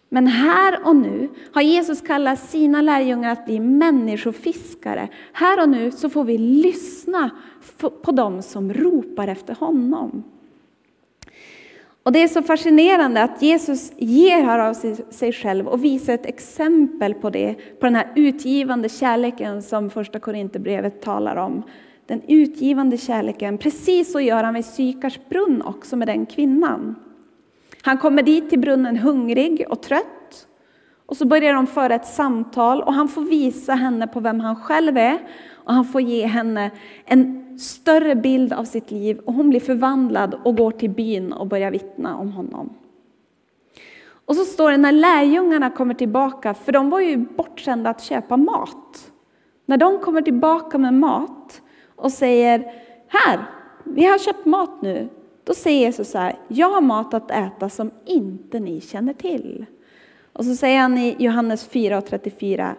Men 0.09 0.27
här 0.27 0.79
och 0.85 0.97
nu 0.97 1.29
har 1.53 1.63
Jesus 1.63 2.01
kallat 2.01 2.39
sina 2.39 2.83
lärjungar 2.83 3.33
att 3.33 3.47
bli 3.47 3.61
människofiskare. 3.61 5.09
Här 5.33 5.63
och 5.63 5.69
nu 5.69 5.91
så 5.91 6.11
får 6.11 6.25
vi 6.25 6.39
lyssna 6.39 7.31
på 8.03 8.13
dem 8.13 8.43
som 8.43 8.73
ropar 8.73 9.29
efter 9.29 9.55
honom. 9.55 10.23
Och 12.03 12.13
Det 12.13 12.23
är 12.23 12.29
så 12.29 12.43
fascinerande 12.43 13.23
att 13.23 13.43
Jesus 13.43 13.93
ger 13.97 14.43
här 14.43 14.59
av 14.59 14.75
sig 15.11 15.33
själv 15.33 15.69
och 15.69 15.85
visar 15.85 16.13
ett 16.13 16.27
exempel 16.27 17.15
på 17.15 17.31
det, 17.31 17.55
på 17.55 17.87
den 17.87 17.95
här 17.95 18.13
utgivande 18.17 18.89
kärleken 18.89 19.63
som 19.63 19.91
första 19.91 20.21
Korinthierbrevet 20.21 21.03
talar 21.03 21.37
om. 21.37 21.63
Den 22.07 22.23
utgivande 22.29 22.97
kärleken, 22.97 23.59
precis 23.59 24.13
så 24.13 24.21
gör 24.21 24.45
han 24.45 24.55
vid 24.55 24.65
Sykars 24.65 25.21
brunn 25.29 25.63
också 25.63 25.97
med 25.97 26.09
den 26.09 26.27
kvinnan. 26.27 26.95
Han 27.83 27.99
kommer 27.99 28.23
dit 28.23 28.51
till 28.51 28.59
brunnen 28.59 28.97
hungrig 28.97 29.65
och 29.69 29.83
trött. 29.83 30.47
Och 31.07 31.17
så 31.17 31.27
börjar 31.27 31.55
de 31.55 31.67
föra 31.67 31.95
ett 31.95 32.07
samtal 32.07 32.83
och 32.83 32.95
han 32.95 33.09
får 33.09 33.23
visa 33.23 33.75
henne 33.75 34.07
på 34.07 34.21
vem 34.21 34.41
han 34.41 34.57
själv 34.57 34.97
är. 34.97 35.19
Och 35.53 35.75
han 35.75 35.85
får 35.85 36.01
ge 36.01 36.27
henne 36.27 36.71
en 37.05 37.42
större 37.59 38.15
bild 38.15 38.53
av 38.53 38.65
sitt 38.65 38.91
liv 38.91 39.19
och 39.19 39.35
hon 39.35 39.51
blir 39.51 39.61
förvandlad 39.61 40.35
och 40.45 40.57
går 40.57 40.71
till 40.71 40.91
byn 40.91 41.33
och 41.33 41.47
börjar 41.47 41.71
vittna 41.71 42.17
om 42.17 42.33
honom. 42.33 42.71
Och 44.25 44.37
så 44.37 44.45
står 44.45 44.71
det 44.71 44.77
när 44.77 44.93
lärjungarna 44.93 45.71
kommer 45.71 45.95
tillbaka, 45.95 46.55
för 46.55 46.73
de 46.73 46.91
var 46.91 47.01
ju 47.01 47.17
bortsända 47.17 47.91
att 47.91 48.03
köpa 48.03 48.37
mat. 48.37 49.13
När 49.67 49.77
de 49.77 49.99
kommer 49.99 50.23
tillbaka 50.23 50.79
med 50.79 50.95
mat 50.95 51.63
och 51.97 52.13
säger 52.13 52.73
här, 53.09 53.41
vi 53.85 54.05
har 54.05 54.19
köpt 54.19 54.47
mat 54.47 54.83
nu. 54.83 55.09
Då 55.45 55.55
säger 55.55 55.81
Jesus 55.81 56.11
så 56.11 56.19
här, 56.19 56.39
jag 56.49 56.71
har 56.71 56.81
mat 56.81 57.15
att 57.15 57.31
äta 57.31 57.69
som 57.69 57.91
inte 58.05 58.61
ni 58.61 58.81
känner 58.81 59.13
till. 59.13 59.67
Och 60.33 60.45
så 60.45 60.55
säger 60.55 60.81
han 60.81 60.99
i 60.99 61.17
Johannes 61.19 61.67
4 61.67 61.99
och 61.99 62.07
34, 62.07 62.75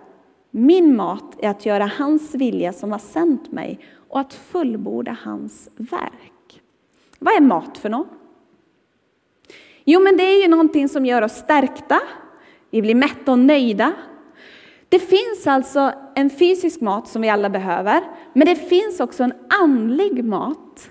min 0.51 0.95
mat 0.95 1.35
är 1.39 1.49
att 1.49 1.65
göra 1.65 1.91
hans 1.97 2.35
vilja 2.35 2.73
som 2.73 2.91
har 2.91 2.99
sänt 2.99 3.51
mig 3.51 3.79
och 4.13 4.19
att 4.19 4.33
fullborda 4.33 5.17
hans 5.23 5.69
verk. 5.75 6.61
Vad 7.19 7.35
är 7.35 7.41
mat 7.41 7.77
för 7.77 7.89
något? 7.89 8.07
Jo, 9.83 9.99
men 9.99 10.17
det 10.17 10.23
är 10.23 10.41
ju 10.41 10.47
någonting 10.47 10.89
som 10.89 11.05
gör 11.05 11.21
oss 11.21 11.31
stärkta, 11.31 11.99
vi 12.69 12.81
blir 12.81 12.95
mätta 12.95 13.31
och 13.31 13.39
nöjda. 13.39 13.93
Det 14.89 14.99
finns 14.99 15.47
alltså 15.47 15.91
en 16.15 16.29
fysisk 16.29 16.81
mat 16.81 17.07
som 17.07 17.21
vi 17.21 17.29
alla 17.29 17.49
behöver, 17.49 18.01
men 18.33 18.47
det 18.47 18.55
finns 18.55 18.99
också 18.99 19.23
en 19.23 19.33
andlig 19.61 20.23
mat 20.25 20.89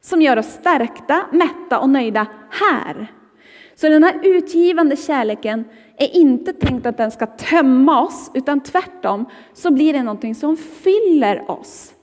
som 0.00 0.22
gör 0.22 0.36
oss 0.36 0.46
stärkta, 0.46 1.26
mätta 1.32 1.78
och 1.78 1.90
nöjda 1.90 2.26
här. 2.50 3.12
Så 3.74 3.88
den 3.88 4.02
här 4.02 4.20
utgivande 4.22 4.96
kärleken 4.96 5.64
är 5.96 6.16
inte 6.16 6.52
tänkt 6.52 6.86
att 6.86 6.96
den 6.96 7.10
ska 7.10 7.26
tömma 7.26 8.02
oss, 8.02 8.30
utan 8.34 8.60
tvärtom 8.60 9.24
så 9.52 9.70
blir 9.70 9.92
det 9.92 10.02
någonting 10.02 10.34
som 10.34 10.56
fyller 10.56 11.50
oss. 11.50 11.94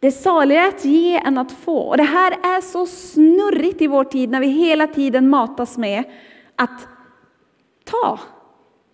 Det 0.00 0.06
är 0.06 0.10
saligare 0.10 0.68
att 0.68 0.84
ge 0.84 1.16
än 1.16 1.38
att 1.38 1.52
få. 1.52 1.78
Och 1.78 1.96
det 1.96 2.02
här 2.02 2.32
är 2.32 2.60
så 2.60 2.86
snurrigt 2.86 3.82
i 3.82 3.86
vår 3.86 4.04
tid 4.04 4.30
när 4.30 4.40
vi 4.40 4.46
hela 4.46 4.86
tiden 4.86 5.30
matas 5.30 5.78
med 5.78 6.04
att 6.56 6.88
ta. 7.84 8.18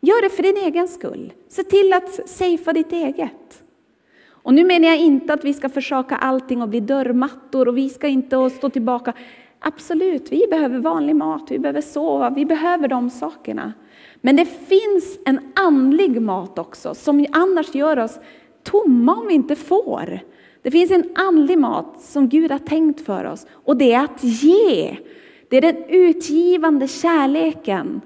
Gör 0.00 0.22
det 0.22 0.30
för 0.30 0.42
din 0.42 0.56
egen 0.56 0.88
skull. 0.88 1.32
Se 1.48 1.62
till 1.64 1.92
att 1.92 2.28
safea 2.28 2.72
ditt 2.72 2.92
eget. 2.92 3.62
Och 4.28 4.54
nu 4.54 4.64
menar 4.64 4.88
jag 4.88 4.98
inte 4.98 5.32
att 5.32 5.44
vi 5.44 5.54
ska 5.54 5.68
försaka 5.68 6.16
allting 6.16 6.62
och 6.62 6.68
bli 6.68 6.80
dörrmattor 6.80 7.68
och 7.68 7.76
vi 7.76 7.88
ska 7.88 8.08
inte 8.08 8.50
stå 8.50 8.68
tillbaka. 8.70 9.12
Absolut, 9.58 10.32
vi 10.32 10.46
behöver 10.50 10.78
vanlig 10.78 11.16
mat, 11.16 11.50
vi 11.50 11.58
behöver 11.58 11.80
sova, 11.80 12.30
vi 12.30 12.44
behöver 12.44 12.88
de 12.88 13.10
sakerna. 13.10 13.72
Men 14.20 14.36
det 14.36 14.44
finns 14.44 15.18
en 15.26 15.40
andlig 15.54 16.22
mat 16.22 16.58
också 16.58 16.94
som 16.94 17.26
annars 17.32 17.74
gör 17.74 17.98
oss 17.98 18.18
tomma 18.62 19.14
om 19.14 19.26
vi 19.26 19.34
inte 19.34 19.56
får. 19.56 20.20
Det 20.66 20.70
finns 20.70 20.90
en 20.90 21.10
andlig 21.14 21.58
mat 21.58 22.00
som 22.00 22.28
Gud 22.28 22.50
har 22.50 22.58
tänkt 22.58 23.00
för 23.00 23.24
oss 23.24 23.46
och 23.52 23.76
det 23.76 23.92
är 23.92 24.04
att 24.04 24.24
ge. 24.24 24.96
Det 25.48 25.56
är 25.56 25.60
den 25.60 25.84
utgivande 25.88 26.88
kärleken. 26.88 28.00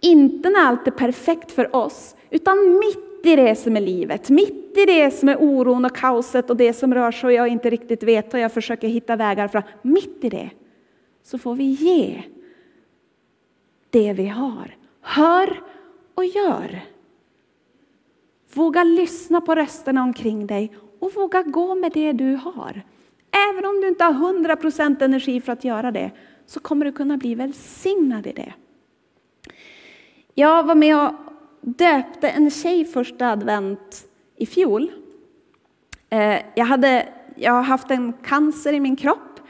Inte 0.00 0.50
när 0.50 0.60
allt 0.60 0.86
är 0.86 0.90
perfekt 0.90 1.52
för 1.52 1.76
oss, 1.76 2.16
utan 2.30 2.78
mitt 2.78 3.26
i 3.26 3.36
det 3.36 3.56
som 3.56 3.76
är 3.76 3.80
livet, 3.80 4.30
mitt 4.30 4.78
i 4.78 4.84
det 4.86 5.10
som 5.10 5.28
är 5.28 5.36
oron 5.36 5.84
och 5.84 5.96
kaoset 5.96 6.50
och 6.50 6.56
det 6.56 6.72
som 6.72 6.94
rör 6.94 7.10
sig 7.10 7.26
och 7.26 7.32
jag 7.32 7.48
inte 7.48 7.70
riktigt 7.70 8.02
vet 8.02 8.34
och 8.34 8.40
jag 8.40 8.52
försöker 8.52 8.88
hitta 8.88 9.16
vägar 9.16 9.48
för 9.48 9.62
mitt 9.82 10.18
i 10.24 10.28
det 10.28 10.50
så 11.22 11.38
får 11.38 11.54
vi 11.54 11.64
ge 11.64 12.22
det 13.90 14.12
vi 14.12 14.26
har. 14.26 14.76
Hör 15.00 15.60
och 16.14 16.24
gör. 16.24 16.80
Våga 18.54 18.84
lyssna 18.84 19.40
på 19.40 19.54
rösterna 19.54 20.02
omkring 20.02 20.46
dig 20.46 20.72
och 21.02 21.14
våga 21.14 21.42
gå 21.42 21.74
med 21.74 21.92
det 21.92 22.12
du 22.12 22.34
har. 22.34 22.82
Även 23.50 23.64
om 23.64 23.80
du 23.80 23.88
inte 23.88 24.04
har 24.04 24.32
100% 24.32 25.04
energi 25.04 25.40
för 25.40 25.52
att 25.52 25.64
göra 25.64 25.90
det 25.90 26.10
så 26.46 26.60
kommer 26.60 26.84
du 26.84 26.92
kunna 26.92 27.16
bli 27.16 27.34
välsignad 27.34 28.26
i 28.26 28.32
det. 28.32 28.52
Jag 30.34 30.62
var 30.62 30.74
med 30.74 30.96
och 30.96 31.12
döpte 31.60 32.28
en 32.28 32.50
tjej 32.50 32.84
första 32.84 33.30
advent 33.30 34.04
i 34.36 34.46
fjol. 34.46 34.92
Eh, 36.10 36.38
jag, 36.54 36.64
hade, 36.64 37.08
jag 37.34 37.52
har 37.52 37.62
haft 37.62 37.90
en 37.90 38.12
cancer 38.12 38.72
i 38.72 38.80
min 38.80 38.96
kropp 38.96 39.40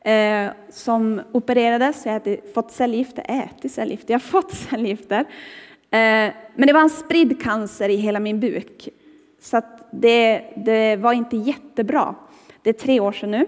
eh, 0.00 0.46
som 0.70 1.20
opererades. 1.32 2.06
Jag 2.06 2.12
hade 2.12 2.38
fått 2.54 2.72
cellgifter, 2.72 3.24
ätit 3.28 3.72
cellgifter, 3.72 4.14
jag 4.14 4.20
har 4.20 4.26
fått 4.26 4.52
cellgifter. 4.54 5.20
Eh, 5.90 6.32
men 6.54 6.66
det 6.66 6.72
var 6.72 6.80
en 6.80 6.90
spridd 6.90 7.42
cancer 7.42 7.88
i 7.88 7.96
hela 7.96 8.20
min 8.20 8.40
buk. 8.40 8.88
Så 9.40 9.62
det, 9.90 10.44
det, 10.56 10.96
var 10.96 11.12
inte 11.12 11.36
jättebra. 11.36 12.14
Det 12.62 12.70
är 12.70 12.74
tre 12.74 13.00
år 13.00 13.12
sedan 13.12 13.30
nu. 13.30 13.46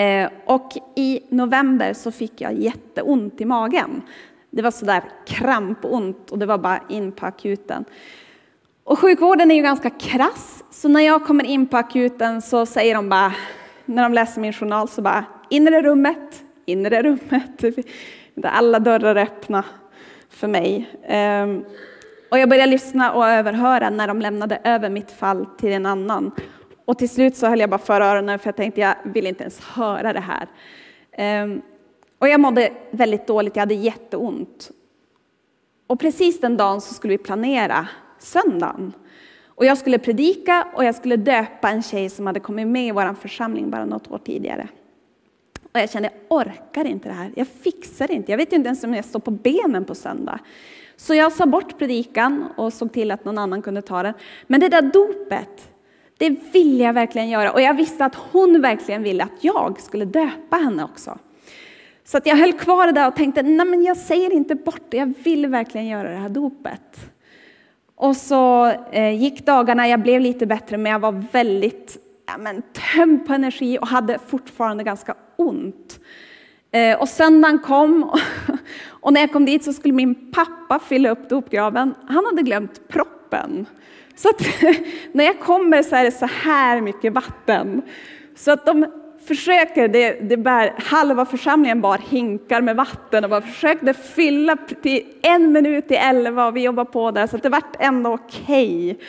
Eh, 0.00 0.30
och 0.44 0.72
i 0.96 1.20
november 1.28 1.92
så 1.92 2.12
fick 2.12 2.40
jag 2.40 2.52
jätteont 2.52 3.40
i 3.40 3.44
magen. 3.44 4.02
Det 4.50 4.62
var 4.62 4.70
sådär 4.70 5.02
krampont 5.26 6.30
och 6.30 6.38
det 6.38 6.46
var 6.46 6.58
bara 6.58 6.80
in 6.88 7.12
på 7.12 7.26
akuten. 7.26 7.84
Och 8.84 8.98
sjukvården 8.98 9.50
är 9.50 9.54
ju 9.54 9.62
ganska 9.62 9.90
krass, 9.90 10.64
så 10.70 10.88
när 10.88 11.00
jag 11.00 11.26
kommer 11.26 11.44
in 11.44 11.66
på 11.66 11.76
akuten 11.76 12.42
så 12.42 12.66
säger 12.66 12.94
de 12.94 13.08
bara, 13.08 13.32
när 13.84 14.02
de 14.02 14.14
läser 14.14 14.40
min 14.40 14.52
journal 14.52 14.88
så 14.88 15.02
bara, 15.02 15.24
inre 15.50 15.82
rummet, 15.82 16.44
inre 16.66 17.02
rummet, 17.02 17.64
alla 18.42 18.78
dörrar 18.78 19.16
är 19.16 19.22
öppna 19.22 19.64
för 20.30 20.48
mig. 20.48 20.90
Ehm, 21.02 21.64
och 22.34 22.40
jag 22.40 22.48
började 22.48 22.70
lyssna 22.70 23.12
och 23.12 23.26
överhöra 23.26 23.90
när 23.90 24.08
de 24.08 24.20
lämnade 24.20 24.60
över 24.64 24.90
mitt 24.90 25.10
fall 25.10 25.46
till 25.58 25.72
en 25.72 25.86
annan. 25.86 26.30
Och 26.84 26.98
till 26.98 27.08
slut 27.08 27.36
så 27.36 27.46
höll 27.46 27.60
jag 27.60 27.70
bara 27.70 27.78
för 27.78 28.00
öronen 28.00 28.38
för 28.38 28.48
jag 28.48 28.56
tänkte 28.56 28.80
jag 28.80 28.94
vill 29.04 29.26
inte 29.26 29.42
ens 29.42 29.60
höra 29.60 30.12
det 30.12 30.20
här. 30.20 30.48
Ehm, 31.12 31.62
och 32.18 32.28
jag 32.28 32.40
mådde 32.40 32.72
väldigt 32.90 33.26
dåligt, 33.26 33.56
jag 33.56 33.60
hade 33.60 33.74
jätteont. 33.74 34.70
Och 35.86 36.00
precis 36.00 36.40
den 36.40 36.56
dagen 36.56 36.80
så 36.80 36.94
skulle 36.94 37.10
vi 37.10 37.18
planera 37.18 37.88
söndagen. 38.18 38.92
Och 39.46 39.64
jag 39.64 39.78
skulle 39.78 39.98
predika 39.98 40.66
och 40.74 40.84
jag 40.84 40.94
skulle 40.94 41.16
döpa 41.16 41.70
en 41.70 41.82
tjej 41.82 42.10
som 42.10 42.26
hade 42.26 42.40
kommit 42.40 42.66
med 42.66 42.86
i 42.86 42.90
vår 42.90 43.14
församling 43.14 43.70
bara 43.70 43.84
något 43.84 44.10
år 44.10 44.18
tidigare. 44.18 44.68
Och 45.72 45.80
jag 45.80 45.90
kände, 45.90 46.10
jag 46.28 46.38
orkar 46.38 46.84
inte 46.84 47.08
det 47.08 47.14
här. 47.14 47.32
Jag 47.36 47.48
fixar 47.48 48.08
det 48.08 48.14
inte. 48.14 48.32
Jag 48.32 48.38
vet 48.38 48.52
inte 48.52 48.66
ens 48.66 48.84
om 48.84 48.94
jag 48.94 49.04
står 49.04 49.20
på 49.20 49.30
benen 49.30 49.84
på 49.84 49.94
söndag. 49.94 50.40
Så 50.96 51.14
jag 51.14 51.32
sa 51.32 51.46
bort 51.46 51.78
predikan 51.78 52.48
och 52.56 52.72
såg 52.72 52.92
till 52.92 53.10
att 53.10 53.24
någon 53.24 53.38
annan 53.38 53.62
kunde 53.62 53.82
ta 53.82 54.02
den. 54.02 54.14
Men 54.46 54.60
det 54.60 54.68
där 54.68 54.82
dopet, 54.82 55.72
det 56.18 56.30
ville 56.52 56.84
jag 56.84 56.92
verkligen 56.92 57.28
göra. 57.28 57.52
Och 57.52 57.60
jag 57.60 57.74
visste 57.74 58.04
att 58.04 58.14
hon 58.14 58.60
verkligen 58.60 59.02
ville 59.02 59.24
att 59.24 59.44
jag 59.44 59.80
skulle 59.80 60.04
döpa 60.04 60.56
henne 60.56 60.84
också. 60.84 61.18
Så 62.04 62.16
att 62.16 62.26
jag 62.26 62.36
höll 62.36 62.52
kvar 62.52 62.86
det 62.86 62.92
där 62.92 63.08
och 63.08 63.16
tänkte, 63.16 63.42
nej 63.42 63.66
men 63.66 63.82
jag 63.82 63.96
säger 63.96 64.32
inte 64.32 64.54
bort 64.54 64.82
det, 64.88 64.96
jag 64.96 65.14
vill 65.24 65.46
verkligen 65.46 65.86
göra 65.86 66.10
det 66.10 66.16
här 66.16 66.28
dopet. 66.28 67.10
Och 67.96 68.16
så 68.16 68.66
eh, 68.92 69.22
gick 69.22 69.46
dagarna, 69.46 69.88
jag 69.88 70.00
blev 70.02 70.20
lite 70.20 70.46
bättre, 70.46 70.76
men 70.76 70.92
jag 70.92 70.98
var 70.98 71.24
väldigt 71.32 71.98
ja, 72.26 72.38
men, 72.38 72.62
tömd 72.62 73.26
på 73.26 73.32
energi 73.32 73.78
och 73.78 73.88
hade 73.88 74.18
fortfarande 74.18 74.84
ganska 74.84 75.14
ont. 75.36 76.00
Eh, 76.74 77.00
och 77.00 77.08
söndagen 77.08 77.58
kom 77.58 78.04
och, 78.04 78.18
och 78.88 79.12
när 79.12 79.20
jag 79.20 79.32
kom 79.32 79.44
dit 79.44 79.64
så 79.64 79.72
skulle 79.72 79.94
min 79.94 80.32
pappa 80.32 80.78
fylla 80.78 81.10
upp 81.10 81.28
dopgraven. 81.28 81.94
Han 82.08 82.26
hade 82.26 82.42
glömt 82.42 82.88
proppen. 82.88 83.66
Så 84.14 84.28
att 84.28 84.40
när 85.12 85.24
jag 85.24 85.40
kommer 85.40 85.82
så 85.82 85.96
är 85.96 86.04
det 86.04 86.10
så 86.10 86.26
här 86.26 86.80
mycket 86.80 87.12
vatten. 87.12 87.82
Så 88.36 88.50
att 88.50 88.66
de 88.66 88.86
försöker, 89.28 89.88
det, 89.88 90.12
det 90.12 90.36
bär, 90.36 90.74
halva 90.78 91.26
församlingen 91.26 91.80
bar 91.80 91.98
hinkar 91.98 92.60
med 92.60 92.76
vatten 92.76 93.24
och 93.24 93.30
bara 93.30 93.42
försökte 93.42 93.94
fylla 93.94 94.56
till 94.82 95.02
en 95.22 95.52
minut 95.52 95.90
i 95.90 95.94
elva 95.94 96.46
och 96.46 96.56
vi 96.56 96.62
jobbar 96.62 96.84
på 96.84 97.10
där 97.10 97.26
så 97.26 97.36
att 97.36 97.42
det 97.42 97.48
vart 97.48 97.76
ändå 97.78 98.12
okej. 98.12 98.90
Okay. 98.90 99.04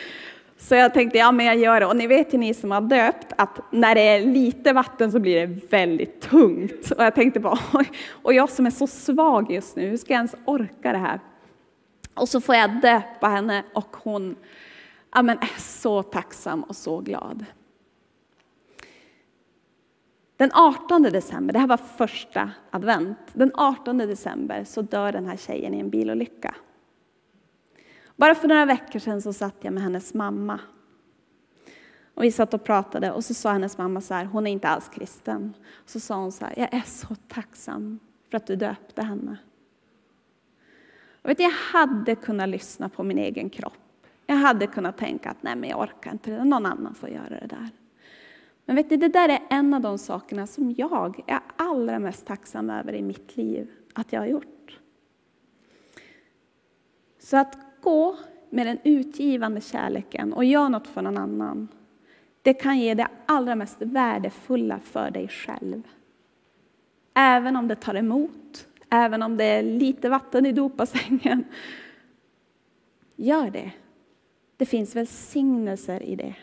Så 0.58 0.74
jag 0.74 0.94
tänkte, 0.94 1.18
ja 1.18 1.32
men 1.32 1.46
jag 1.46 1.56
gör 1.56 1.80
det. 1.80 1.86
Och 1.86 1.96
ni 1.96 2.06
vet 2.06 2.34
ju 2.34 2.38
ni 2.38 2.54
som 2.54 2.70
har 2.70 2.80
döpt 2.80 3.32
att 3.36 3.60
när 3.72 3.94
det 3.94 4.00
är 4.00 4.20
lite 4.20 4.72
vatten 4.72 5.12
så 5.12 5.18
blir 5.18 5.46
det 5.46 5.70
väldigt 5.70 6.20
tungt. 6.20 6.90
Och 6.90 7.04
jag 7.04 7.14
tänkte 7.14 7.40
bara, 7.40 7.58
oj, 7.72 7.90
och 8.10 8.34
jag 8.34 8.50
som 8.50 8.66
är 8.66 8.70
så 8.70 8.86
svag 8.86 9.50
just 9.50 9.76
nu, 9.76 9.88
hur 9.88 9.96
ska 9.96 10.12
jag 10.12 10.18
ens 10.18 10.34
orka 10.44 10.92
det 10.92 10.98
här? 10.98 11.20
Och 12.14 12.28
så 12.28 12.40
får 12.40 12.54
jag 12.54 12.80
döpa 12.80 13.28
henne 13.28 13.64
och 13.74 13.96
hon 14.02 14.36
ja, 15.14 15.22
men 15.22 15.38
är 15.38 15.60
så 15.60 16.02
tacksam 16.02 16.62
och 16.62 16.76
så 16.76 17.00
glad. 17.00 17.44
Den 20.36 20.50
18 20.52 21.02
december, 21.02 21.52
det 21.52 21.58
här 21.58 21.66
var 21.66 21.76
första 21.76 22.50
advent, 22.70 23.18
den 23.32 23.50
18 23.54 23.98
december 23.98 24.64
så 24.64 24.82
dör 24.82 25.12
den 25.12 25.26
här 25.26 25.36
tjejen 25.36 25.74
i 25.74 25.80
en 25.80 25.90
bilolycka. 25.90 26.54
Bara 28.16 28.34
för 28.34 28.48
några 28.48 28.66
veckor 28.66 28.98
sedan 28.98 29.22
så 29.22 29.32
satt 29.32 29.54
jag 29.60 29.72
med 29.72 29.82
hennes 29.82 30.14
mamma. 30.14 30.60
Och 32.14 32.24
vi 32.24 32.32
satt 32.32 32.54
och 32.54 32.64
pratade 32.64 33.12
och 33.12 33.24
så 33.24 33.34
sa 33.34 33.52
hennes 33.52 33.78
mamma 33.78 34.00
så 34.00 34.14
här, 34.14 34.24
hon 34.24 34.46
är 34.46 34.50
inte 34.50 34.68
alls 34.68 34.88
kristen. 34.88 35.54
Så 35.86 36.00
sa 36.00 36.16
hon 36.16 36.32
så 36.32 36.44
här, 36.44 36.54
jag 36.56 36.74
är 36.74 36.82
så 36.86 37.14
tacksam 37.28 37.98
för 38.30 38.36
att 38.36 38.46
du 38.46 38.56
döpte 38.56 39.02
henne. 39.02 39.36
Och 41.22 41.30
vet, 41.30 41.40
jag 41.40 41.50
hade 41.50 42.14
kunnat 42.14 42.48
lyssna 42.48 42.88
på 42.88 43.02
min 43.02 43.18
egen 43.18 43.50
kropp. 43.50 43.72
Jag 44.26 44.36
hade 44.36 44.66
kunnat 44.66 44.98
tänka 44.98 45.30
att 45.30 45.42
nej 45.42 45.56
men 45.56 45.70
jag 45.70 45.80
orkar 45.80 46.12
inte, 46.12 46.44
någon 46.44 46.66
annan 46.66 46.94
får 46.94 47.08
göra 47.08 47.40
det 47.40 47.46
där. 47.46 47.70
Men 48.64 48.76
vet 48.76 48.90
ni, 48.90 48.96
det 48.96 49.08
där 49.08 49.28
är 49.28 49.42
en 49.50 49.74
av 49.74 49.80
de 49.80 49.98
sakerna 49.98 50.46
som 50.46 50.74
jag 50.78 51.24
är 51.26 51.40
allra 51.56 51.98
mest 51.98 52.26
tacksam 52.26 52.70
över 52.70 52.92
i 52.92 53.02
mitt 53.02 53.36
liv 53.36 53.70
att 53.94 54.12
jag 54.12 54.20
har 54.20 54.26
gjort. 54.26 54.78
Så 57.18 57.36
att 57.36 57.65
gå 57.86 58.16
med 58.50 58.66
den 58.66 58.78
utgivande 58.84 59.60
kärleken 59.60 60.32
och 60.32 60.44
göra 60.44 60.68
något 60.68 60.86
för 60.86 61.02
någon 61.02 61.18
annan, 61.18 61.68
det 62.42 62.54
kan 62.54 62.78
ge 62.78 62.94
det 62.94 63.08
allra 63.26 63.54
mest 63.54 63.82
värdefulla 63.82 64.80
för 64.80 65.10
dig 65.10 65.28
själv. 65.28 65.82
Även 67.14 67.56
om 67.56 67.68
det 67.68 67.74
tar 67.74 67.94
emot, 67.94 68.68
även 68.90 69.22
om 69.22 69.36
det 69.36 69.44
är 69.44 69.62
lite 69.62 70.08
vatten 70.08 70.46
i 70.46 70.52
dopassängen. 70.52 71.44
Gör 73.16 73.50
det. 73.50 73.70
Det 74.56 74.66
finns 74.66 74.96
välsignelser 74.96 76.02
i 76.02 76.16
det. 76.16 76.34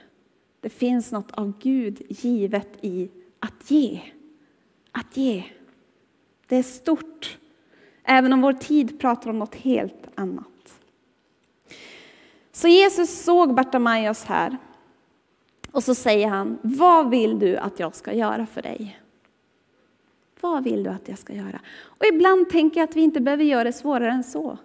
Det 0.59 0.69
finns 0.69 1.11
något 1.11 1.31
av 1.31 1.53
Gud 1.59 2.01
givet 2.09 2.69
i 2.81 3.09
att 3.39 3.71
ge. 3.71 4.01
Att 4.91 5.17
ge. 5.17 5.43
Det 6.47 6.55
är 6.55 6.63
stort. 6.63 7.37
Även 8.03 8.33
om 8.33 8.41
vår 8.41 8.53
tid 8.53 8.99
pratar 8.99 9.29
om 9.29 9.39
något 9.39 9.55
helt 9.55 10.07
annat. 10.15 10.52
Så 12.55 12.67
Jesus 12.67 13.23
såg 13.23 13.55
Bartimaeus 13.55 14.23
här. 14.25 14.57
Och 15.71 15.83
så 15.83 15.95
säger 15.95 16.27
han, 16.27 16.59
vad 16.61 17.09
vill 17.09 17.39
du 17.39 17.57
att 17.57 17.79
jag 17.79 17.95
ska 17.95 18.13
göra 18.13 18.45
för 18.45 18.61
dig? 18.61 18.99
Vad 20.41 20.63
vill 20.63 20.83
du 20.83 20.89
att 20.89 21.07
jag 21.07 21.17
ska 21.17 21.33
göra? 21.33 21.59
Och 21.83 22.05
ibland 22.05 22.49
tänker 22.49 22.79
jag 22.79 22.89
att 22.89 22.95
vi 22.95 23.01
inte 23.01 23.21
behöver 23.21 23.43
göra 23.43 23.63
det 23.63 23.73
svårare 23.73 24.11
än 24.11 24.23
så. 24.23 24.57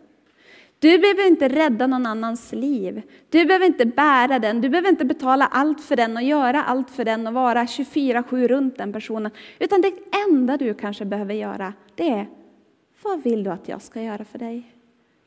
Du 0.78 0.98
behöver 0.98 1.26
inte 1.26 1.48
rädda 1.48 1.86
någon 1.86 2.06
annans 2.06 2.52
liv. 2.52 3.02
Du 3.28 3.44
behöver 3.44 3.66
inte 3.66 3.86
bära 3.86 4.38
den. 4.38 4.60
Du 4.60 4.68
behöver 4.68 4.88
inte 4.88 5.04
betala 5.04 5.46
allt 5.46 5.80
för 5.80 5.96
den 5.96 6.16
och 6.16 6.22
göra 6.22 6.62
allt 6.62 6.90
för 6.90 7.04
den 7.04 7.26
och 7.26 7.34
vara 7.34 7.64
24-7 7.64 8.48
runt 8.48 8.78
den 8.78 8.92
personen. 8.92 9.30
Utan 9.58 9.80
det 9.80 9.92
enda 10.28 10.56
du 10.56 10.74
kanske 10.74 11.04
behöver 11.04 11.34
göra, 11.34 11.72
det 11.94 12.10
är 12.10 12.28
vad 13.02 13.22
vill 13.22 13.44
du 13.44 13.50
att 13.50 13.68
jag 13.68 13.82
ska 13.82 14.02
göra 14.02 14.24
för 14.24 14.38
dig? 14.38 14.77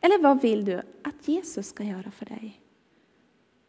Eller 0.02 0.20
vad 0.20 0.42
vill 0.42 0.66
du 0.66 0.82
att 1.04 1.28
Jesus 1.28 1.68
ska 1.68 1.84
göra 1.84 2.12
för 2.12 2.26
dig? 2.26 2.62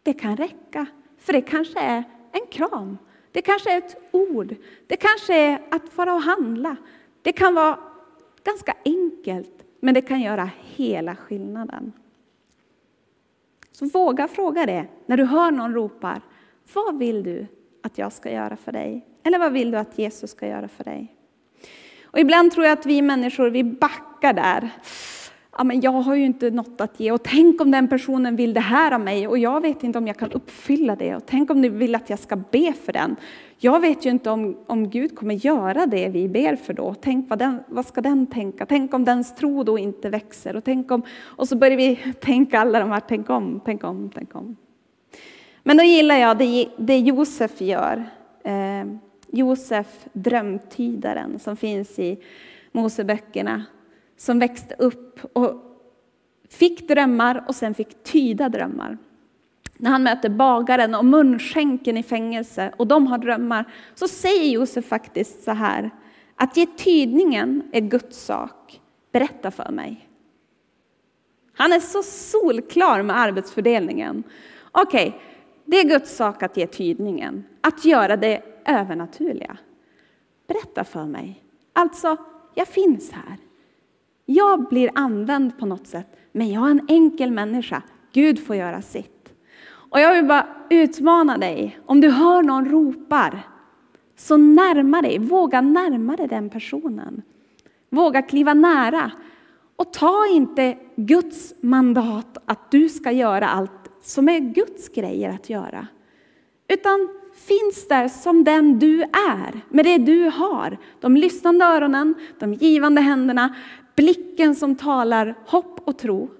Det 0.02 0.12
kan 0.12 0.36
räcka, 0.36 0.86
för 1.18 1.32
det 1.32 1.42
kanske 1.42 1.80
är 1.80 2.04
en 2.32 2.46
kram. 2.50 2.98
Det 3.32 3.42
kanske 3.42 3.72
är 3.72 3.78
ett 3.78 3.96
ord. 4.10 4.54
Det 4.86 4.96
kanske 4.96 5.34
är 5.34 5.62
att 5.70 5.96
vara 5.96 6.14
och 6.14 6.22
handla. 6.22 6.76
Det 7.22 7.32
kan 7.32 7.54
vara 7.54 7.78
ganska 8.44 8.74
enkelt. 8.84 9.64
Men 9.80 9.94
det 9.94 10.02
kan 10.02 10.20
göra 10.20 10.50
hela 10.60 11.16
skillnaden. 11.16 11.92
Så 13.72 13.86
våga 13.86 14.28
fråga 14.28 14.66
det 14.66 14.86
när 15.06 15.16
du 15.16 15.24
hör 15.24 15.50
någon 15.50 15.74
ropa. 15.74 16.20
Vad 16.74 16.98
vill 16.98 17.22
du 17.22 17.46
att 17.82 17.98
jag 17.98 18.12
ska 18.12 18.32
göra 18.32 18.56
för 18.56 18.72
dig? 18.72 19.06
Eller 19.22 19.38
vad 19.38 19.52
vill 19.52 19.70
du 19.70 19.78
att 19.78 19.98
Jesus 19.98 20.30
ska 20.30 20.46
göra 20.46 20.68
för 20.68 20.84
dig? 20.84 21.16
Och 22.04 22.18
ibland 22.18 22.52
tror 22.52 22.66
jag 22.66 22.78
att 22.78 22.86
vi 22.86 23.02
människor, 23.02 23.50
vi 23.50 23.64
backar 23.64 24.32
där 24.32 24.70
ja, 25.58 25.64
men 25.64 25.80
jag 25.80 25.92
har 25.92 26.14
ju 26.14 26.24
inte 26.24 26.50
något 26.50 26.80
att 26.80 27.00
ge 27.00 27.12
och 27.12 27.22
tänk 27.22 27.60
om 27.60 27.70
den 27.70 27.88
personen 27.88 28.36
vill 28.36 28.54
det 28.54 28.60
här 28.60 28.92
av 28.92 29.00
mig 29.00 29.28
och 29.28 29.38
jag 29.38 29.60
vet 29.60 29.82
inte 29.82 29.98
om 29.98 30.06
jag 30.06 30.16
kan 30.16 30.32
uppfylla 30.32 30.96
det 30.96 31.16
och 31.16 31.22
tänk 31.26 31.50
om 31.50 31.62
du 31.62 31.68
vill 31.68 31.94
att 31.94 32.10
jag 32.10 32.18
ska 32.18 32.36
be 32.36 32.72
för 32.72 32.92
den. 32.92 33.16
Jag 33.58 33.80
vet 33.80 34.06
ju 34.06 34.10
inte 34.10 34.30
om, 34.30 34.56
om 34.66 34.90
Gud 34.90 35.16
kommer 35.16 35.34
göra 35.34 35.86
det 35.86 36.08
vi 36.08 36.28
ber 36.28 36.56
för 36.56 36.72
då. 36.72 36.94
Tänk 36.94 37.30
vad, 37.30 37.38
den, 37.38 37.58
vad 37.68 37.86
ska 37.86 38.00
den 38.00 38.26
tänka? 38.26 38.66
Tänk 38.66 38.94
om 38.94 39.04
dens 39.04 39.34
tro 39.34 39.62
då 39.62 39.78
inte 39.78 40.08
växer 40.08 40.56
och 40.56 40.64
tänk 40.64 40.90
om, 40.90 41.02
och 41.20 41.48
så 41.48 41.56
börjar 41.56 41.76
vi 41.76 41.96
tänka 42.20 42.60
alla 42.60 42.80
de 42.80 42.90
här 42.90 43.02
tänk 43.08 43.30
om, 43.30 43.60
tänk 43.64 43.84
om, 43.84 44.10
tänk 44.14 44.34
om. 44.34 44.56
Men 45.62 45.76
då 45.76 45.82
gillar 45.82 46.16
jag 46.16 46.38
det, 46.38 46.68
det 46.76 46.98
Josef 46.98 47.60
gör. 47.60 48.04
Eh, 48.44 48.84
Josef, 49.30 50.06
drömtydaren 50.12 51.38
som 51.38 51.56
finns 51.56 51.98
i 51.98 52.18
Moseböckerna 52.72 53.64
som 54.22 54.38
växte 54.38 54.74
upp 54.78 55.20
och 55.32 55.54
fick 56.48 56.88
drömmar 56.88 57.44
och 57.48 57.54
sen 57.54 57.74
fick 57.74 58.02
tyda 58.02 58.48
drömmar. 58.48 58.98
När 59.76 59.90
han 59.90 60.02
möter 60.02 60.28
bagaren 60.28 60.94
och 60.94 61.04
munskänken 61.04 61.96
i 61.96 62.02
fängelse 62.02 62.72
och 62.76 62.86
de 62.86 63.06
har 63.06 63.18
drömmar 63.18 63.72
så 63.94 64.08
säger 64.08 64.50
Josef 64.50 64.86
faktiskt 64.86 65.42
så 65.42 65.50
här 65.50 65.90
att 66.36 66.56
ge 66.56 66.66
tydningen 66.66 67.62
är 67.72 67.80
Guds 67.80 68.24
sak. 68.24 68.80
Berätta 69.12 69.50
för 69.50 69.70
mig. 69.70 70.08
Han 71.54 71.72
är 71.72 71.80
så 71.80 72.02
solklar 72.02 73.02
med 73.02 73.20
arbetsfördelningen. 73.20 74.22
Okej, 74.72 75.08
okay, 75.08 75.20
det 75.64 75.76
är 75.76 75.88
Guds 75.88 76.16
sak 76.16 76.42
att 76.42 76.56
ge 76.56 76.66
tydningen, 76.66 77.44
att 77.60 77.84
göra 77.84 78.16
det 78.16 78.42
övernaturliga. 78.66 79.56
Berätta 80.46 80.84
för 80.84 81.04
mig. 81.04 81.44
Alltså, 81.72 82.16
jag 82.54 82.68
finns 82.68 83.10
här. 83.12 83.38
Jag 84.24 84.68
blir 84.68 84.90
använd 84.94 85.58
på 85.58 85.66
något 85.66 85.86
sätt, 85.86 86.16
men 86.32 86.52
jag 86.52 86.66
är 86.66 86.70
en 86.70 86.86
enkel 86.88 87.30
människa. 87.30 87.82
Gud 88.12 88.46
får 88.46 88.56
göra 88.56 88.82
sitt. 88.82 89.32
Och 89.92 90.00
jag 90.00 90.14
vill 90.14 90.24
bara 90.24 90.46
utmana 90.70 91.38
dig, 91.38 91.78
om 91.86 92.00
du 92.00 92.10
hör 92.10 92.42
någon 92.42 92.68
ropar, 92.68 93.46
Så 94.16 94.36
närma 94.36 95.02
dig, 95.02 95.18
våga 95.18 95.60
närma 95.60 96.16
dig 96.16 96.28
den 96.28 96.50
personen. 96.50 97.22
Våga 97.90 98.22
kliva 98.22 98.54
nära. 98.54 99.12
Och 99.76 99.92
ta 99.92 100.26
inte 100.26 100.78
Guds 100.96 101.54
mandat 101.60 102.38
att 102.44 102.70
du 102.70 102.88
ska 102.88 103.10
göra 103.10 103.48
allt 103.48 103.90
som 104.02 104.28
är 104.28 104.38
Guds 104.38 104.88
grejer 104.88 105.30
att 105.30 105.50
göra. 105.50 105.86
Utan 106.68 107.08
finns 107.34 107.88
där 107.88 108.08
som 108.08 108.44
den 108.44 108.78
du 108.78 109.02
är, 109.02 109.60
med 109.68 109.84
det 109.84 109.98
du 109.98 110.24
har. 110.24 110.78
De 111.00 111.16
lyssnande 111.16 111.64
öronen, 111.64 112.14
de 112.38 112.54
givande 112.54 113.00
händerna, 113.00 113.54
blicken 113.94 114.54
som 114.54 114.76
talar 114.76 115.34
hopp 115.46 115.80
och 115.88 115.98
tro. 115.98 116.30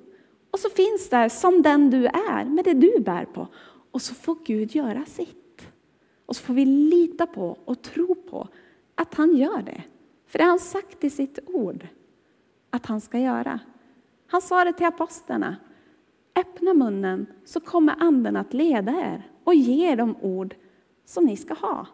Och 0.51 0.59
så 0.59 0.69
finns 0.71 1.09
där 1.09 1.29
som 1.29 1.63
den 1.63 1.91
du 1.91 2.07
är, 2.07 2.45
med 2.45 2.65
det 2.65 2.75
du 2.75 3.01
bär 3.01 3.25
på. 3.25 3.49
Och 3.91 4.03
så 4.03 4.15
får 4.15 4.37
Gud 4.45 4.75
göra 4.75 5.05
sitt. 5.05 5.67
Och 6.27 6.37
så 6.37 6.43
får 6.43 6.55
vi 6.55 6.65
lita 6.65 7.27
på 7.27 7.59
och 7.65 7.83
tro 7.83 8.15
på 8.15 8.49
att 8.95 9.15
han 9.15 9.37
gör 9.37 9.63
det. 9.63 9.83
För 10.27 10.39
det 10.39 10.45
har 10.45 10.51
han 10.51 10.59
sagt 10.59 11.05
i 11.05 11.11
sitt 11.11 11.39
ord 11.47 11.87
att 12.71 12.87
han 12.87 13.01
ska 13.01 13.19
göra. 13.19 13.61
Han 14.27 14.43
sa 14.43 14.65
det 14.65 14.73
till 14.73 14.87
apostlarna. 14.87 15.57
Öppna 16.37 16.75
munnen 16.75 17.27
så 17.45 17.61
kommer 17.61 17.97
anden 17.99 18.37
att 18.37 18.55
leda 18.55 18.93
er 18.93 19.31
och 19.45 19.55
ge 19.55 19.91
er 19.91 19.97
de 19.97 20.17
ord 20.21 20.55
som 21.05 21.25
ni 21.25 21.37
ska 21.37 21.55
ha 21.55 21.87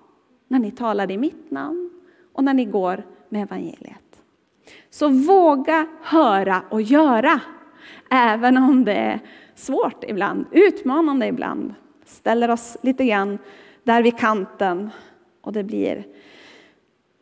när 0.48 0.58
ni 0.58 0.70
talar 0.70 1.10
i 1.10 1.18
mitt 1.18 1.50
namn 1.50 1.90
och 2.32 2.44
när 2.44 2.54
ni 2.54 2.64
går 2.64 3.06
med 3.28 3.42
evangeliet. 3.42 4.07
Så 4.90 5.08
våga 5.08 5.86
höra 6.02 6.62
och 6.70 6.82
göra, 6.82 7.40
även 8.10 8.56
om 8.56 8.84
det 8.84 8.94
är 8.94 9.20
svårt 9.54 10.04
ibland, 10.04 10.46
utmanande 10.52 11.26
ibland. 11.26 11.74
Ställer 12.04 12.50
oss 12.50 12.76
lite 12.82 13.04
grann 13.04 13.38
där 13.84 14.02
vid 14.02 14.18
kanten 14.18 14.90
och 15.40 15.52
det 15.52 15.64
blir 15.64 16.06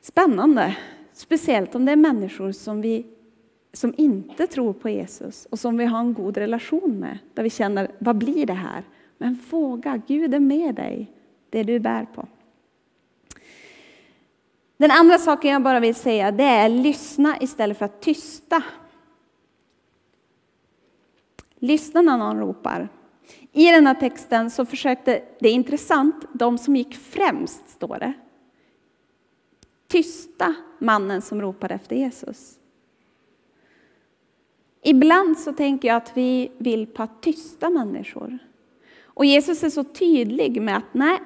spännande. 0.01 0.77
Speciellt 1.13 1.75
om 1.75 1.85
det 1.85 1.93
är 1.93 1.97
människor 1.97 2.53
som 2.53 2.81
vi 2.81 3.07
som 3.73 3.95
inte 3.97 4.47
tror 4.47 4.73
på 4.73 4.89
Jesus 4.89 5.47
och 5.47 5.59
som 5.59 5.77
vi 5.77 5.85
har 5.85 6.01
en 6.01 6.15
god 6.15 6.37
relation 6.37 6.99
med. 6.99 7.19
Där 7.35 7.43
vi 7.43 7.51
känner, 7.51 7.91
vad 7.99 8.17
blir 8.17 8.47
det 8.47 8.53
här? 8.53 8.83
Men 9.19 9.39
våga, 9.51 10.03
Gud 10.07 10.35
är 10.35 10.41
med 10.41 10.75
dig, 10.75 11.11
det 11.51 11.63
du 11.63 11.79
bär 11.79 12.07
på. 12.15 12.27
Den 14.77 14.91
andra 14.91 15.19
saken 15.19 15.51
jag 15.51 15.63
bara 15.63 15.81
vill 15.81 15.95
säga 15.95 16.31
det 16.31 16.45
är 16.45 16.69
lyssna 16.69 17.37
istället 17.41 17.79
för 17.79 17.85
att 17.85 18.01
tysta. 18.01 18.63
Lyssna 21.59 22.03
när 22.03 22.19
någon 22.19 22.39
ropar. 22.39 22.89
I 23.53 23.71
den 23.71 23.87
här 23.87 23.95
texten 23.95 24.51
så 24.51 24.67
försökte, 24.67 25.23
det 25.41 25.49
är 25.49 25.53
intressant, 25.53 26.25
de 26.33 26.59
som 26.59 26.77
gick 26.77 26.97
främst 26.97 27.69
står 27.69 27.99
det. 27.99 28.13
Tysta 29.89 30.55
mannen 30.79 31.23
som 31.23 31.43
ropade 31.43 31.75
efter 31.75 31.97
Jesus. 31.97 32.59
Ibland 34.83 35.39
så 35.39 35.53
tänker 35.53 35.89
jag 35.89 35.97
att 35.97 36.17
vi 36.17 36.53
vill 36.59 36.87
på 36.87 37.03
att 37.03 37.23
tysta 37.23 37.71
människor. 37.71 38.39
Och 39.05 39.25
Jesus 39.25 39.63
är 39.63 39.71
så 39.71 39.85
tydlig 39.85 40.63
med 40.63 40.77
att 40.77 40.95
nej, 40.95 41.19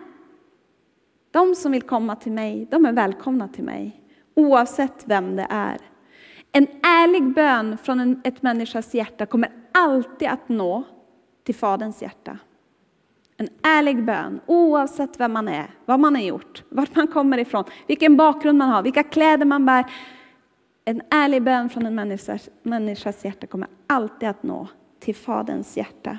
de 1.31 1.55
som 1.55 1.73
vill 1.73 1.83
komma 1.83 2.17
till 2.17 2.33
mig, 2.33 2.67
de 2.71 2.87
är 2.87 2.93
välkomna 2.93 3.49
till 3.49 3.65
mig. 3.65 4.01
Oavsett 4.35 5.03
vem 5.07 5.37
det 5.37 5.47
är. 5.51 5.79
En 6.53 6.67
ärlig 6.83 7.35
bön 7.35 7.79
från 7.83 8.01
en, 8.01 8.21
ett 8.25 8.43
människas 8.43 8.95
hjärta 8.95 9.27
kommer 9.27 9.51
alltid 9.73 10.29
att 10.29 10.49
nå 10.49 10.83
till 11.45 11.55
Faderns 11.55 12.03
hjärta. 12.03 12.39
En 13.37 13.49
ärlig 13.63 14.05
bön, 14.05 14.41
oavsett 14.47 15.21
vem 15.21 15.33
man 15.33 15.49
är, 15.49 15.71
vad 15.85 16.01
man 16.01 16.15
har 16.15 16.23
gjort, 16.23 16.65
vart 16.69 16.97
man 16.97 17.07
kommer 17.07 17.39
ifrån, 17.39 17.65
vilken 17.87 18.17
bakgrund 18.17 18.59
man 18.59 18.69
har, 18.69 18.83
vilka 18.83 19.03
kläder 19.03 19.47
man 19.47 19.67
bär. 19.67 19.85
En 20.85 21.03
ärlig 21.11 21.43
bön 21.43 21.69
från 21.69 21.87
en 21.87 21.95
människas, 21.95 22.49
människas 22.63 23.25
hjärta 23.25 23.47
kommer 23.47 23.69
alltid 23.87 24.29
att 24.29 24.43
nå 24.43 24.69
till 24.99 25.15
Faderns 25.15 25.77
hjärta. 25.77 26.19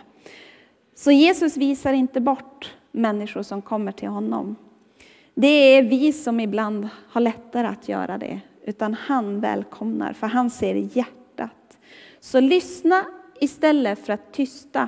Så 0.96 1.12
Jesus 1.12 1.58
visar 1.58 1.94
inte 1.94 2.22
bort 2.22 2.76
människor 2.92 3.42
som 3.42 3.62
kommer 3.62 3.92
till 3.92 4.10
honom. 4.10 4.56
Det 5.34 5.48
är 5.48 5.84
vi 5.84 6.14
som 6.14 6.40
ibland 6.40 6.90
har 7.10 7.22
lättare 7.22 7.68
att 7.68 7.90
göra 7.90 8.18
det, 8.18 8.40
utan 8.66 8.94
han 8.94 9.40
välkomnar, 9.40 10.14
för 10.14 10.28
han 10.28 10.50
ser 10.50 10.76
hjärtat. 10.76 11.78
Så 12.20 12.40
lyssna 12.40 13.06
istället 13.40 14.06
för 14.06 14.14
att 14.14 14.34
tysta. 14.34 14.88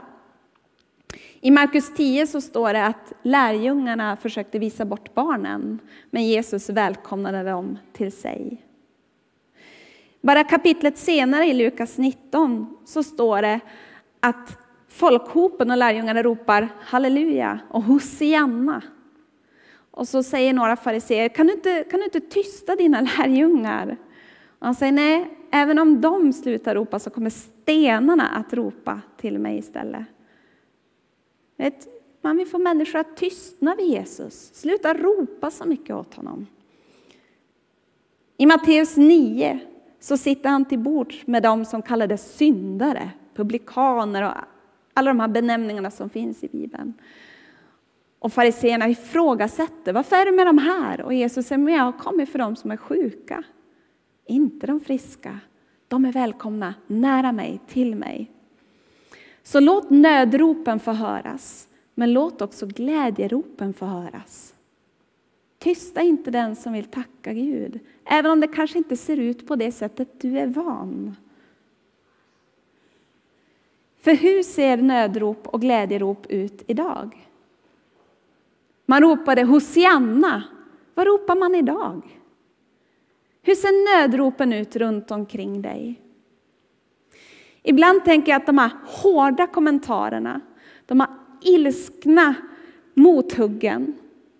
I 1.41 1.51
Markus 1.51 1.93
10 1.95 2.27
så 2.27 2.41
står 2.41 2.73
det 2.73 2.85
att 2.85 3.13
lärjungarna 3.23 4.17
försökte 4.17 4.59
visa 4.59 4.85
bort 4.85 5.13
barnen, 5.13 5.79
men 6.09 6.23
Jesus 6.23 6.69
välkomnade 6.69 7.43
dem 7.43 7.77
till 7.93 8.11
sig. 8.11 8.61
Bara 10.21 10.43
kapitlet 10.43 10.97
senare 10.97 11.45
i 11.45 11.53
Lukas 11.53 11.97
19 11.97 12.77
så 12.85 13.03
står 13.03 13.41
det 13.41 13.59
att 14.19 14.57
folkhopen 14.89 15.71
och 15.71 15.77
lärjungarna 15.77 16.23
ropar 16.23 16.67
halleluja 16.81 17.59
och 17.69 17.83
hosianna. 17.83 18.81
Och 19.95 20.07
så 20.07 20.23
säger 20.23 20.53
några 20.53 20.75
fariseer, 20.75 21.29
kan 21.29 21.47
du 21.47 21.53
inte, 21.53 21.83
kan 21.91 21.99
du 21.99 22.05
inte 22.05 22.19
tysta 22.19 22.75
dina 22.75 23.01
lärjungar? 23.17 23.97
Och 24.59 24.65
han 24.65 24.75
säger, 24.75 24.91
nej, 24.91 25.37
även 25.51 25.79
om 25.79 26.01
de 26.01 26.33
slutar 26.33 26.75
ropa 26.75 26.99
så 26.99 27.09
kommer 27.09 27.29
stenarna 27.29 28.27
att 28.27 28.53
ropa 28.53 29.01
till 29.17 29.39
mig 29.39 29.57
istället. 29.57 30.05
Vet, 31.57 31.87
man 32.21 32.37
vill 32.37 32.47
få 32.47 32.57
människor 32.57 32.99
att 32.99 33.17
tystna 33.17 33.75
vid 33.75 33.87
Jesus, 33.87 34.51
sluta 34.53 34.93
ropa 34.93 35.51
så 35.51 35.65
mycket 35.65 35.95
åt 35.95 36.13
honom. 36.13 36.47
I 38.37 38.45
Matteus 38.45 38.97
9 38.97 39.59
så 39.99 40.17
sitter 40.17 40.49
han 40.49 40.65
till 40.65 40.79
bords 40.79 41.27
med 41.27 41.43
dem 41.43 41.65
som 41.65 41.81
kallades 41.81 42.35
syndare, 42.35 43.09
publikaner 43.35 44.23
och 44.23 44.33
alla 44.93 45.11
de 45.11 45.19
här 45.19 45.27
benämningarna 45.27 45.91
som 45.91 46.09
finns 46.09 46.43
i 46.43 46.47
Bibeln. 46.47 46.93
Och 48.23 48.33
fariseerna 48.33 48.89
ifrågasätter, 48.89 49.93
varför 49.93 50.15
är 50.15 50.25
du 50.25 50.31
med 50.31 50.47
de 50.47 50.57
här? 50.57 51.01
Och 51.01 51.13
Jesus 51.13 51.47
säger, 51.47 51.61
men 51.61 51.73
jag 51.73 51.83
har 51.83 51.91
kommit 51.91 52.29
för 52.29 52.39
de 52.39 52.55
som 52.55 52.71
är 52.71 52.77
sjuka, 52.77 53.43
inte 54.25 54.67
de 54.67 54.79
friska. 54.79 55.39
De 55.87 56.05
är 56.05 56.11
välkomna 56.11 56.73
nära 56.87 57.31
mig, 57.31 57.61
till 57.67 57.95
mig. 57.95 58.31
Så 59.43 59.59
låt 59.59 59.89
nödropen 59.89 60.79
få 60.79 60.91
höras, 60.91 61.67
men 61.95 62.13
låt 62.13 62.41
också 62.41 62.65
glädjeropen 62.65 63.73
få 63.73 63.85
höras. 63.85 64.53
Tysta 65.59 66.01
inte 66.01 66.31
den 66.31 66.55
som 66.55 66.73
vill 66.73 66.85
tacka 66.85 67.33
Gud, 67.33 67.79
även 68.05 68.31
om 68.31 68.39
det 68.39 68.47
kanske 68.47 68.77
inte 68.77 68.97
ser 68.97 69.17
ut 69.17 69.47
på 69.47 69.55
det 69.55 69.71
sättet 69.71 70.21
du 70.21 70.39
är 70.39 70.47
van. 70.47 71.15
För 73.99 74.15
hur 74.15 74.43
ser 74.43 74.77
nödrop 74.77 75.47
och 75.47 75.61
glädjerop 75.61 76.25
ut 76.29 76.63
idag? 76.67 77.22
Man 78.93 79.01
ropade 79.01 79.43
Hosianna. 79.43 80.43
Vad 80.95 81.07
ropar 81.07 81.35
man 81.35 81.55
idag? 81.55 82.19
Hur 83.41 83.55
ser 83.55 83.99
nödropen 83.99 84.53
ut 84.53 84.75
runt 84.75 85.11
omkring 85.11 85.61
dig? 85.61 86.01
Ibland 87.63 88.05
tänker 88.05 88.31
jag 88.31 88.39
att 88.39 88.45
de 88.45 88.57
här 88.57 88.71
hårda 88.85 89.47
kommentarerna, 89.47 90.41
de 90.85 90.99
här 90.99 91.09
ilskna 91.41 92.35
mothuggen, 92.93 93.93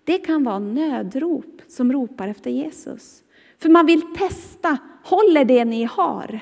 det 0.04 0.18
kan 0.18 0.44
vara 0.44 0.58
nödrop 0.58 1.62
som 1.68 1.92
ropar 1.92 2.28
efter 2.28 2.50
Jesus. 2.50 3.22
För 3.58 3.68
man 3.68 3.86
vill 3.86 4.14
testa, 4.14 4.78
håller 5.04 5.44
det 5.44 5.64
ni 5.64 5.84
har? 5.84 6.40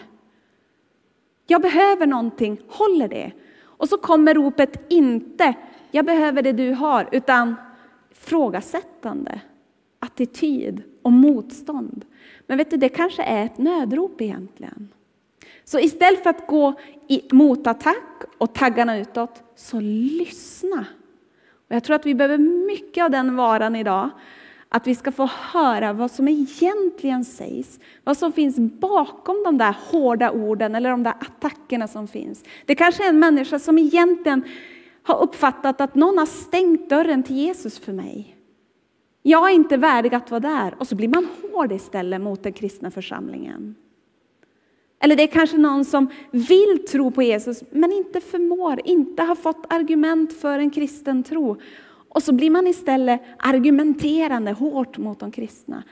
Jag 1.46 1.62
behöver 1.62 2.07
någonting, 2.07 2.61
håller 2.68 3.09
det? 3.09 3.33
Och 3.62 3.88
så 3.88 3.96
kommer 3.96 4.35
ropet 4.35 4.92
inte, 4.92 5.55
jag 5.90 6.05
behöver 6.05 6.42
det 6.42 6.53
du 6.53 6.72
har, 6.72 7.09
utan 7.12 7.55
frågasättande, 8.14 9.40
attityd 9.98 10.83
och 11.03 11.12
motstånd. 11.12 12.05
Men 12.46 12.59
vet 12.59 12.70
du, 12.70 12.77
det 12.77 12.88
kanske 12.88 13.22
är 13.22 13.44
ett 13.44 13.59
nödrop 13.59 14.20
egentligen. 14.20 14.88
Så 15.64 15.79
istället 15.79 16.22
för 16.22 16.31
att 16.31 16.46
gå 16.46 16.75
i 17.09 17.22
motattack 17.33 18.22
och 18.38 18.55
taggarna 18.55 18.98
utåt, 18.98 19.42
så 19.57 19.81
lyssna. 19.81 20.87
Och 21.68 21.75
jag 21.77 21.85
tror 21.85 21.96
att 21.96 22.07
vi 22.07 22.14
behöver 22.14 22.38
mycket 22.66 23.05
av 23.05 23.11
den 23.11 23.37
varan 23.37 23.77
idag. 23.77 24.11
Att 24.68 24.87
vi 24.87 24.94
ska 24.94 25.12
få 25.12 25.27
höra 25.27 25.92
vad 25.92 26.11
som 26.11 26.29
egentligen 26.29 27.25
sägs, 27.25 27.81
vad 28.05 28.16
som 28.16 28.33
finns 28.33 28.57
bakom 28.59 29.42
de 29.44 29.59
där 29.59 29.77
hårda 29.90 30.31
orden 30.31 30.75
eller 30.75 30.90
de 30.90 31.03
där 31.03 31.14
attackerna 31.20 31.88
som 31.88 32.09
finns. 32.09 32.44
Det 32.66 32.75
kanske 32.75 33.05
är 33.05 33.09
en 33.09 33.18
människa 33.18 33.59
som 33.59 33.79
egentligen 33.79 34.44
har 35.03 35.23
uppfattat 35.23 35.81
att 35.81 35.95
någon 35.95 36.19
har 36.19 36.27
stängt 36.27 36.91
dörren 36.91 37.23
till 37.23 37.37
Jesus 37.37 37.79
för 37.79 37.93
mig. 37.93 38.37
Jag 39.23 39.51
är 39.51 39.55
inte 39.55 39.77
värdig 39.77 40.15
att 40.15 40.31
vara 40.31 40.41
där. 40.41 40.75
Och 40.79 40.87
så 40.88 40.95
blir 40.95 41.09
man 41.09 41.29
hård 41.53 41.73
istället 41.73 42.21
mot 42.21 42.43
den 42.43 42.53
kristna 42.53 42.91
församlingen. 42.91 43.75
Eller 45.01 45.17
det 45.17 45.23
är 45.23 45.27
kanske 45.27 45.59
någon 45.59 45.85
som 45.85 46.09
vill 46.31 46.85
tro 46.91 47.11
på 47.11 47.23
Jesus 47.23 47.62
men 47.71 47.93
inte 47.93 48.21
förmår, 48.21 48.81
inte 48.85 49.23
har 49.23 49.35
fått 49.35 49.73
argument 49.73 50.33
för 50.33 50.59
en 50.59 50.71
kristen 50.71 51.23
tro. 51.23 51.57
Och 52.09 52.23
så 52.23 52.33
blir 52.33 52.51
man 52.51 52.67
istället 52.67 53.21
argumenterande 53.38 54.53
hårt 54.53 54.99
mot 54.99 55.19
de 55.19 55.31
kristna. 55.31 55.83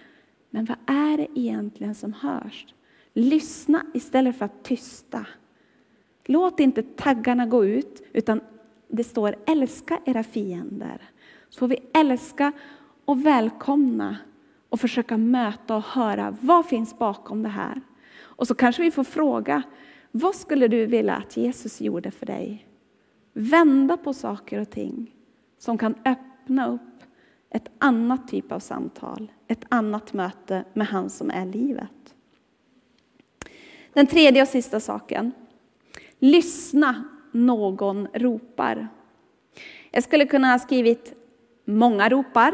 Men 0.50 0.64
vad 0.64 0.96
är 0.96 1.16
det 1.16 1.28
egentligen 1.34 1.94
som 1.94 2.12
hörs? 2.12 2.66
Lyssna 3.14 3.86
istället 3.94 4.38
för 4.38 4.44
att 4.44 4.62
tysta. 4.62 5.26
Låt 6.24 6.60
inte 6.60 6.82
taggarna 6.82 7.46
gå 7.46 7.64
ut, 7.64 8.02
utan 8.12 8.40
det 8.90 9.04
står 9.04 9.36
älska 9.46 10.00
era 10.04 10.22
fiender. 10.22 11.10
Så 11.48 11.58
får 11.58 11.68
vi 11.68 11.78
älska 11.94 12.52
och 13.04 13.26
välkomna 13.26 14.16
och 14.68 14.80
försöka 14.80 15.16
möta 15.16 15.76
och 15.76 15.82
höra 15.82 16.36
vad 16.40 16.66
finns 16.66 16.98
bakom 16.98 17.42
det 17.42 17.48
här. 17.48 17.80
Och 18.18 18.46
så 18.46 18.54
kanske 18.54 18.82
vi 18.82 18.90
får 18.90 19.04
fråga, 19.04 19.62
vad 20.10 20.34
skulle 20.34 20.68
du 20.68 20.86
vilja 20.86 21.14
att 21.14 21.36
Jesus 21.36 21.80
gjorde 21.80 22.10
för 22.10 22.26
dig? 22.26 22.66
Vända 23.32 23.96
på 23.96 24.14
saker 24.14 24.60
och 24.60 24.70
ting 24.70 25.14
som 25.58 25.78
kan 25.78 25.94
öppna 26.04 26.68
upp 26.68 26.80
ett 27.50 27.70
annat 27.78 28.28
typ 28.28 28.52
av 28.52 28.58
samtal, 28.58 29.32
ett 29.46 29.64
annat 29.68 30.12
möte 30.12 30.64
med 30.72 30.86
han 30.86 31.10
som 31.10 31.30
är 31.30 31.46
livet. 31.46 32.14
Den 33.92 34.06
tredje 34.06 34.42
och 34.42 34.48
sista 34.48 34.80
saken. 34.80 35.32
Lyssna, 36.18 37.04
någon 37.32 38.08
ropar. 38.14 38.88
Jag 39.90 40.02
skulle 40.02 40.26
kunna 40.26 40.52
ha 40.52 40.58
skrivit 40.58 41.14
många 41.64 42.08
ropar, 42.08 42.52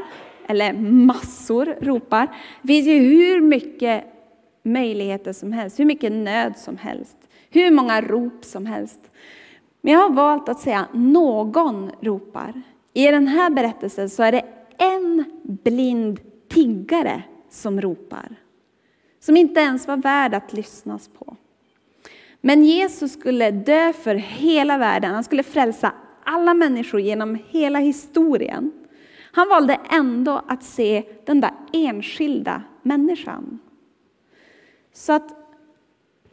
eller 0.49 0.73
massor 0.73 1.75
ropar. 1.81 2.29
Det 2.63 2.69
finns 2.69 2.87
ju 2.87 2.99
hur 2.99 3.41
mycket 3.41 4.05
möjligheter 4.63 5.33
som 5.33 5.53
helst, 5.53 5.81
hur 5.81 5.85
mycket 5.85 6.13
nöd 6.13 6.57
som 6.57 6.77
helst, 6.77 7.17
hur 7.51 7.71
många 7.71 8.01
rop 8.01 8.45
som 8.45 8.67
helst. 8.67 9.01
Men 9.81 9.93
jag 9.93 10.01
har 10.01 10.11
valt 10.11 10.49
att 10.49 10.61
säga 10.61 10.87
någon 10.93 11.91
ropar. 12.01 12.63
I 12.93 13.07
den 13.07 13.27
här 13.27 13.51
berättelsen 13.51 14.11
så 14.11 14.23
är 14.23 14.33
det 14.33 14.45
en 14.79 15.25
blind 15.43 16.21
tiggare 16.49 17.23
som 17.51 17.81
ropar. 17.81 18.37
Som 19.21 19.37
inte 19.37 19.61
ens 19.61 19.89
var 19.89 19.97
värd 19.97 20.35
att 20.35 20.53
lyssnas 20.53 21.09
på. 21.09 21.37
Men 22.47 22.65
Jesus 22.65 23.13
skulle 23.13 23.51
dö 23.51 23.93
för 23.93 24.15
hela 24.15 24.79
världen. 24.79 25.15
Han 25.15 25.25
skulle 25.25 25.43
frälsa 25.43 25.93
alla 26.25 26.55
människor 26.55 27.01
genom 27.01 27.39
hela 27.49 27.79
historien. 27.79 28.73
Han 29.33 29.49
valde 29.49 29.81
ändå 29.91 30.43
att 30.49 30.63
se 30.63 31.05
den 31.25 31.41
där 31.41 31.51
enskilda 31.73 32.63
människan. 32.83 33.59
Så 34.93 35.13
att 35.13 35.35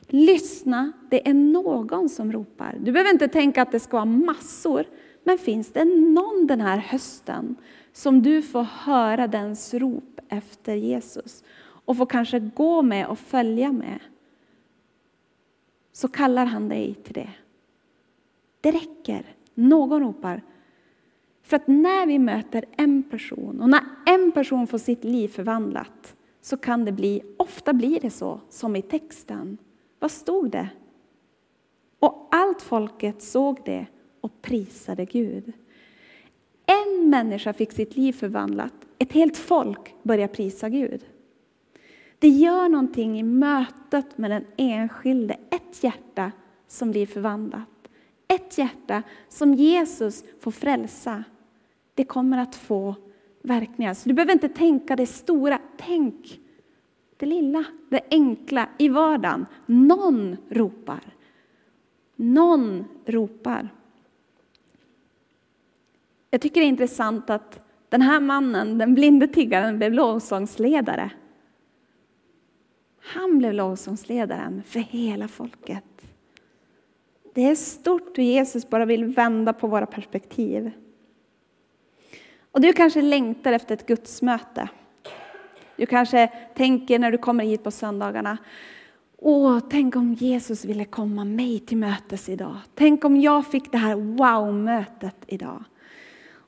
lyssna, 0.08 0.92
det 1.10 1.30
är 1.30 1.34
någon 1.34 2.10
som 2.10 2.32
ropar. 2.32 2.76
Du 2.80 2.92
behöver 2.92 3.12
inte 3.12 3.28
tänka 3.28 3.62
att 3.62 3.72
det 3.72 3.80
ska 3.80 3.98
vara 3.98 4.06
massor, 4.06 4.86
men 5.24 5.38
finns 5.38 5.72
det 5.72 5.86
någon 5.86 6.48
den 6.48 6.62
här 6.62 6.78
hösten 6.78 7.56
som 7.94 8.22
du 8.22 8.42
får 8.42 8.64
höra 8.64 9.28
dens 9.28 9.74
rop 9.74 10.20
efter 10.30 10.76
Jesus 10.76 11.44
och 11.86 11.98
får 11.98 12.06
kanske 12.06 12.40
gå 12.40 12.82
med 12.82 13.08
och 13.08 13.20
följa 13.20 13.72
med, 13.72 14.00
så 15.94 16.08
kallar 16.08 16.46
han 16.46 16.70
dig 16.70 16.96
till 17.04 17.14
det. 17.14 17.30
Det 18.62 18.72
räcker. 18.72 19.36
Någon 19.54 20.00
ropar. 20.00 20.42
För 21.44 21.56
att 21.56 21.68
när 21.68 22.08
vi 22.08 22.20
möter 22.20 22.66
en 22.78 23.04
person 23.04 23.62
och 23.62 23.70
när 23.70 23.82
en 24.06 24.32
person 24.32 24.68
får 24.68 24.78
sitt 24.78 25.04
liv 25.04 25.28
förvandlat 25.28 26.16
så 26.42 26.58
kan 26.58 26.86
det 26.86 26.92
bli, 26.92 27.22
ofta 27.38 27.74
blir 27.74 28.00
det 28.00 28.10
så 28.10 28.42
som 28.50 28.76
i 28.76 28.82
texten. 28.82 29.58
Vad 30.00 30.12
stod 30.12 30.52
det? 30.52 30.70
Och 32.00 32.28
allt 32.32 32.62
folket 32.62 33.22
såg 33.22 33.62
det 33.66 33.86
och 34.22 34.42
prisade 34.42 35.06
Gud. 35.06 35.54
En 36.66 37.10
människa 37.10 37.54
fick 37.54 37.72
sitt 37.72 37.96
liv 37.96 38.14
förvandlat, 38.14 38.74
ett 39.00 39.14
helt 39.14 39.38
folk 39.38 39.96
började 40.04 40.34
prisa 40.34 40.70
Gud. 40.70 41.06
Det 42.24 42.30
gör 42.30 42.70
någonting 42.70 43.20
i 43.20 43.24
mötet 43.24 44.18
med 44.18 44.32
den 44.32 44.46
enskilde, 44.58 45.38
ett 45.50 45.84
hjärta 45.84 46.32
som 46.68 46.92
blir 46.92 47.06
förvandlat. 47.06 47.90
Ett 48.28 48.58
hjärta 48.58 49.04
som 49.30 49.54
Jesus 49.54 50.24
får 50.40 50.52
frälsa. 50.52 51.24
Det 51.94 52.06
kommer 52.06 52.38
att 52.38 52.56
få 52.56 52.96
verkningar. 53.42 53.94
Så 53.94 54.10
du 54.10 54.16
behöver 54.16 54.34
inte 54.34 54.50
tänka 54.50 54.96
det 54.96 55.06
stora, 55.06 55.60
tänk 55.78 56.40
det 57.18 57.26
lilla, 57.26 57.66
det 57.90 58.02
enkla 58.12 58.70
i 58.78 58.90
vardagen. 58.90 59.46
Någon 59.66 60.38
ropar. 60.50 61.04
Någon 62.16 62.86
ropar. 63.06 63.70
Jag 66.30 66.42
tycker 66.42 66.62
det 66.62 66.68
är 66.68 66.70
intressant 66.70 67.30
att 67.30 67.60
den 67.90 68.02
här 68.02 68.20
mannen, 68.20 68.78
den 68.78 68.94
blinde 68.94 69.28
tiggaren, 69.28 69.78
blev 69.78 69.94
lovsångsledare. 69.94 71.12
Han 73.04 73.38
blev 73.38 73.54
lovsångsledaren 73.54 74.64
för 74.66 74.80
hela 74.80 75.28
folket. 75.28 75.84
Det 77.34 77.42
är 77.50 77.56
stort 77.56 78.18
hur 78.18 78.24
Jesus 78.24 78.70
bara 78.70 78.86
vill 78.86 79.06
vända 79.06 79.54
på 79.54 79.68
våra 79.68 79.86
perspektiv. 79.86 80.72
Och 82.52 82.62
du 82.62 82.74
kanske 82.74 83.02
längtar 83.02 83.54
efter 83.54 83.74
ett 83.74 83.86
gudsmöte. 83.86 84.70
Du 85.76 85.86
kanske 85.86 86.28
tänker 86.56 87.00
när 87.00 87.12
du 87.12 87.18
kommer 87.18 87.44
hit 87.44 87.64
på 87.64 87.72
söndagarna, 87.72 88.38
Åh, 89.26 89.60
tänk 89.70 89.96
om 89.96 90.14
Jesus 90.14 90.66
ville 90.66 90.86
komma 90.86 91.26
mig 91.26 91.60
till 91.60 91.78
mötes 91.78 92.30
idag. 92.30 92.56
Tänk 92.76 93.06
om 93.06 93.22
jag 93.22 93.48
fick 93.48 93.72
det 93.72 93.78
här 93.78 93.96
wow-mötet 93.96 95.16
idag. 95.28 95.64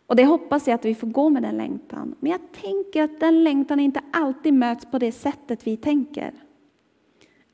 Och 0.07 0.15
det 0.15 0.25
hoppas 0.25 0.67
jag 0.67 0.75
att 0.75 0.85
vi 0.85 0.95
får 0.95 1.07
gå 1.07 1.29
med 1.29 1.43
den 1.43 1.57
längtan. 1.57 2.15
Men 2.19 2.31
jag 2.31 2.41
tänker 2.61 3.03
att 3.03 3.19
den 3.19 3.43
längtan 3.43 3.79
inte 3.79 4.01
alltid 4.13 4.53
möts 4.53 4.85
på 4.91 4.99
det 4.99 5.11
sättet 5.11 5.67
vi 5.67 5.77
tänker. 5.77 6.33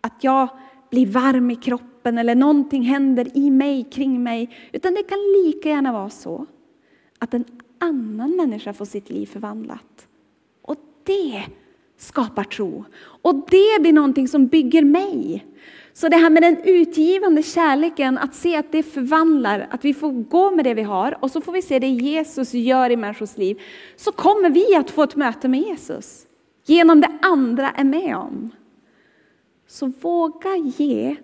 Att 0.02 0.24
jag 0.24 0.50
blir 0.90 1.06
varm 1.06 1.52
i 1.52 1.56
kroppen 1.56 2.18
eller 2.18 2.36
någonting 2.36 2.84
händer 2.84 3.38
i 3.38 3.50
mig, 3.50 3.84
kring 3.84 4.24
mig. 4.24 4.50
Utan 4.72 4.94
det 4.94 5.04
kan 5.04 5.20
lika 5.46 5.70
gärna 5.70 5.92
vara 5.92 6.10
så 6.10 6.46
att 7.20 7.34
en 7.34 7.46
annan 7.80 8.36
människa 8.36 8.74
får 8.74 8.86
sitt 8.86 9.10
liv 9.10 9.26
förvandlat. 9.26 10.08
Och 10.62 10.76
det 11.04 11.44
skapar 11.98 12.44
tro. 12.44 12.86
Och 13.22 13.36
det 13.36 13.82
blir 13.82 13.94
någonting 13.94 14.28
som 14.28 14.48
bygger 14.48 14.82
mig. 14.82 15.46
Så 15.94 16.08
det 16.08 16.18
här 16.18 16.30
med 16.30 16.44
den 16.44 16.58
utgivande 16.64 17.44
kärleken, 17.44 18.18
att 18.18 18.36
se 18.36 18.56
att 18.56 18.72
det 18.72 18.84
förvandlar, 18.84 19.68
att 19.72 19.86
vi 19.86 19.94
får 19.94 20.12
gå 20.12 20.52
med 20.52 20.66
det 20.66 20.74
vi 20.74 20.82
har 20.82 21.18
och 21.20 21.32
så 21.32 21.42
får 21.42 21.52
vi 21.52 21.62
se 21.62 21.80
det 21.80 21.88
Jesus 21.88 22.54
gör 22.54 22.90
i 22.90 22.96
människors 22.96 23.38
liv. 23.38 23.62
Så 23.96 24.12
kommer 24.12 24.50
vi 24.50 24.76
att 24.76 24.90
få 24.90 25.04
ett 25.04 25.16
möte 25.16 25.48
med 25.48 25.62
Jesus. 25.62 26.26
Genom 26.66 27.02
det 27.02 27.18
andra 27.22 27.70
är 27.70 27.84
med 27.84 28.18
om. 28.18 28.52
Så 29.72 29.88
våga 29.88 30.56
ge 30.56 31.16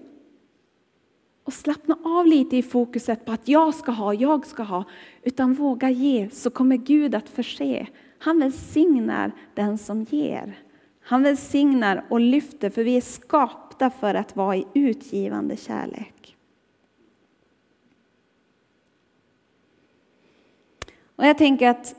och 1.44 1.54
slappna 1.54 1.98
av 2.04 2.26
lite 2.26 2.58
i 2.58 2.64
fokuset 2.64 3.26
på 3.26 3.32
att 3.32 3.48
jag 3.48 3.74
ska 3.74 3.92
ha, 3.92 4.14
jag 4.14 4.46
ska 4.46 4.64
ha. 4.64 4.84
Utan 5.24 5.54
våga 5.54 5.90
ge 5.90 6.30
så 6.30 6.50
kommer 6.50 6.78
Gud 6.78 7.16
att 7.16 7.30
förse. 7.30 7.88
Han 8.20 8.40
välsignar 8.40 9.32
den 9.54 9.78
som 9.78 10.04
ger. 10.04 10.60
Han 11.02 11.24
välsignar 11.24 12.06
och 12.10 12.20
lyfter 12.20 12.70
för 12.70 12.84
vi 12.84 12.98
är 12.98 13.02
skapta 13.02 13.90
för 13.90 14.14
att 14.14 14.36
vara 14.36 14.56
i 14.56 14.68
utgivande 14.74 15.58
kärlek. 15.58 16.38
Och 21.16 21.26
jag 21.26 21.38
tänker 21.38 21.70
att 21.70 21.96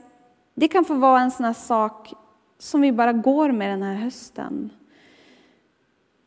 det 0.55 0.69
kan 0.69 0.85
få 0.85 0.95
vara 0.95 1.21
en 1.21 1.31
sån 1.31 1.47
här 1.47 1.53
sak 1.53 2.13
som 2.59 2.81
vi 2.81 2.93
bara 2.93 3.13
går 3.13 3.53
med 3.53 3.71
den 3.71 3.83
här 3.83 3.95
hösten. 3.95 4.71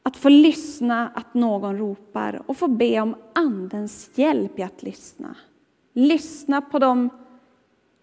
Att 0.03 0.17
få 0.17 0.29
lyssna 0.29 1.11
att 1.15 1.33
någon 1.33 1.77
ropar 1.77 2.41
och 2.45 2.57
få 2.57 2.67
be 2.67 3.01
om 3.01 3.15
Andens 3.33 4.09
hjälp 4.15 4.59
i 4.59 4.63
att 4.63 4.83
lyssna. 4.83 5.35
Lyssna 5.93 6.61
på 6.61 6.79
de 6.79 7.09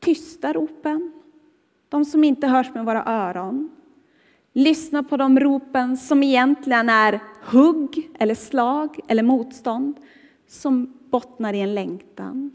tysta 0.01 0.53
ropen, 0.53 1.13
de 1.89 2.05
som 2.05 2.25
inte 2.25 2.47
hörs 2.47 2.75
med 2.75 2.85
våra 2.85 3.05
öron. 3.05 3.71
Lyssna 4.53 5.03
på 5.03 5.17
de 5.17 5.41
ropen 5.41 5.97
som 5.97 6.23
egentligen 6.23 6.89
är 6.89 7.21
hugg 7.45 8.11
eller 8.19 8.35
slag 8.35 9.01
eller 9.09 9.23
motstånd, 9.23 9.97
som 10.49 10.95
bottnar 11.11 11.53
i 11.53 11.61
en 11.61 11.75
längtan. 11.75 12.51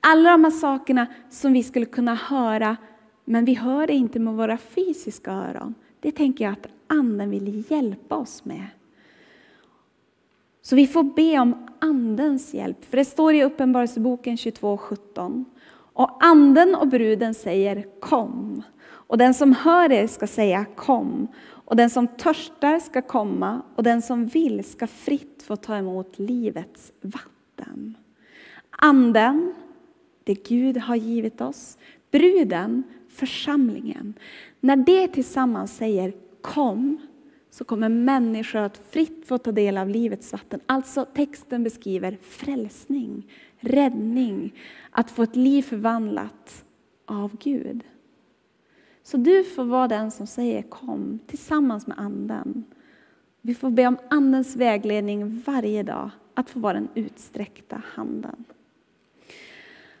Alla 0.00 0.30
de 0.30 0.44
här 0.44 0.50
sakerna 0.50 1.06
som 1.30 1.52
vi 1.52 1.62
skulle 1.62 1.86
kunna 1.86 2.14
höra, 2.14 2.76
men 3.24 3.44
vi 3.44 3.54
hör 3.54 3.86
det 3.86 3.92
inte 3.92 4.18
med 4.18 4.34
våra 4.34 4.58
fysiska 4.58 5.32
öron. 5.32 5.74
Det 6.00 6.12
tänker 6.12 6.44
jag 6.44 6.52
att 6.52 6.66
Anden 6.86 7.30
vill 7.30 7.64
hjälpa 7.68 8.16
oss 8.16 8.44
med. 8.44 8.66
Så 10.62 10.76
vi 10.76 10.86
får 10.86 11.02
be 11.02 11.38
om 11.38 11.68
Andens 11.78 12.54
hjälp, 12.54 12.84
för 12.84 12.96
det 12.96 13.04
står 13.04 13.34
i 13.34 13.44
Uppenbarelseboken 13.44 14.36
22.17. 14.36 15.44
Och 15.92 16.24
Anden 16.24 16.74
och 16.74 16.88
bruden 16.88 17.34
säger 17.34 17.86
kom. 18.00 18.62
Och 18.82 19.18
den 19.18 19.34
som 19.34 19.52
hör 19.52 19.92
er 19.92 20.06
ska 20.06 20.26
säga 20.26 20.64
kom. 20.64 21.28
Och 21.70 21.76
den 21.76 21.90
som 21.90 22.06
törstar 22.06 22.78
ska 22.78 23.02
komma 23.02 23.62
och 23.76 23.82
den 23.82 24.02
som 24.02 24.26
vill 24.26 24.64
ska 24.64 24.86
fritt 24.86 25.42
få 25.42 25.56
ta 25.56 25.76
emot 25.76 26.18
livets 26.18 26.92
vatten. 27.00 27.96
Anden, 28.70 29.54
det 30.24 30.34
Gud 30.48 30.76
har 30.76 30.96
givit 30.96 31.40
oss, 31.40 31.78
bruden, 32.10 32.82
församlingen. 33.08 34.14
När 34.60 34.76
det 34.76 35.08
tillsammans 35.08 35.76
säger 35.76 36.12
kom, 36.40 36.98
så 37.50 37.64
kommer 37.64 37.88
människor 37.88 38.58
att 38.58 38.80
fritt 38.90 39.26
få 39.26 39.38
ta 39.38 39.52
del 39.52 39.78
av 39.78 39.88
livets 39.88 40.32
vatten. 40.32 40.60
Alltså 40.66 41.04
texten 41.04 41.64
beskriver 41.64 42.18
frälsning, 42.22 43.26
räddning, 43.58 44.54
att 44.90 45.10
få 45.10 45.22
ett 45.22 45.36
liv 45.36 45.62
förvandlat 45.62 46.64
av 47.04 47.36
Gud. 47.36 47.84
Så 49.02 49.16
du 49.16 49.44
får 49.44 49.64
vara 49.64 49.88
den 49.88 50.10
som 50.10 50.26
säger 50.26 50.62
kom 50.62 51.18
tillsammans 51.26 51.86
med 51.86 51.98
anden. 51.98 52.64
Vi 53.40 53.54
får 53.54 53.70
be 53.70 53.86
om 53.86 53.98
andens 54.10 54.56
vägledning 54.56 55.42
varje 55.46 55.82
dag, 55.82 56.10
att 56.34 56.50
få 56.50 56.60
vara 56.60 56.72
den 56.72 56.88
utsträckta 56.94 57.82
handen. 57.94 58.44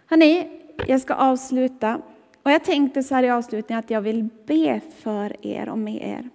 Hörrni, 0.06 0.60
jag 0.86 1.00
ska 1.00 1.14
avsluta. 1.14 2.02
Och 2.50 2.54
jag 2.54 2.64
tänkte 2.64 3.02
så 3.02 3.14
här 3.14 3.22
i 3.22 3.30
avslutningen 3.30 3.78
att 3.78 3.90
jag 3.90 4.00
vill 4.00 4.28
be 4.46 4.80
för 4.98 5.46
er 5.46 5.68
och 5.68 5.78
med 5.78 6.02
er. 6.02 6.30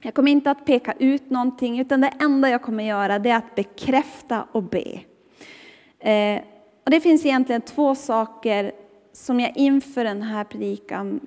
Jag 0.00 0.14
kommer 0.14 0.32
inte 0.32 0.50
att 0.50 0.64
peka 0.64 0.94
ut 0.98 1.30
någonting, 1.30 1.80
utan 1.80 2.00
det 2.00 2.12
enda 2.20 2.50
jag 2.50 2.62
kommer 2.62 2.84
göra 2.84 3.18
det 3.18 3.30
är 3.30 3.36
att 3.36 3.54
bekräfta 3.54 4.46
och 4.52 4.62
be. 4.62 5.00
Eh, 5.98 6.42
och 6.84 6.90
det 6.90 7.00
finns 7.00 7.26
egentligen 7.26 7.60
två 7.60 7.94
saker 7.94 8.72
som 9.12 9.40
jag 9.40 9.56
inför 9.56 10.04
den 10.04 10.22
här 10.22 10.44
predikan 10.44 11.20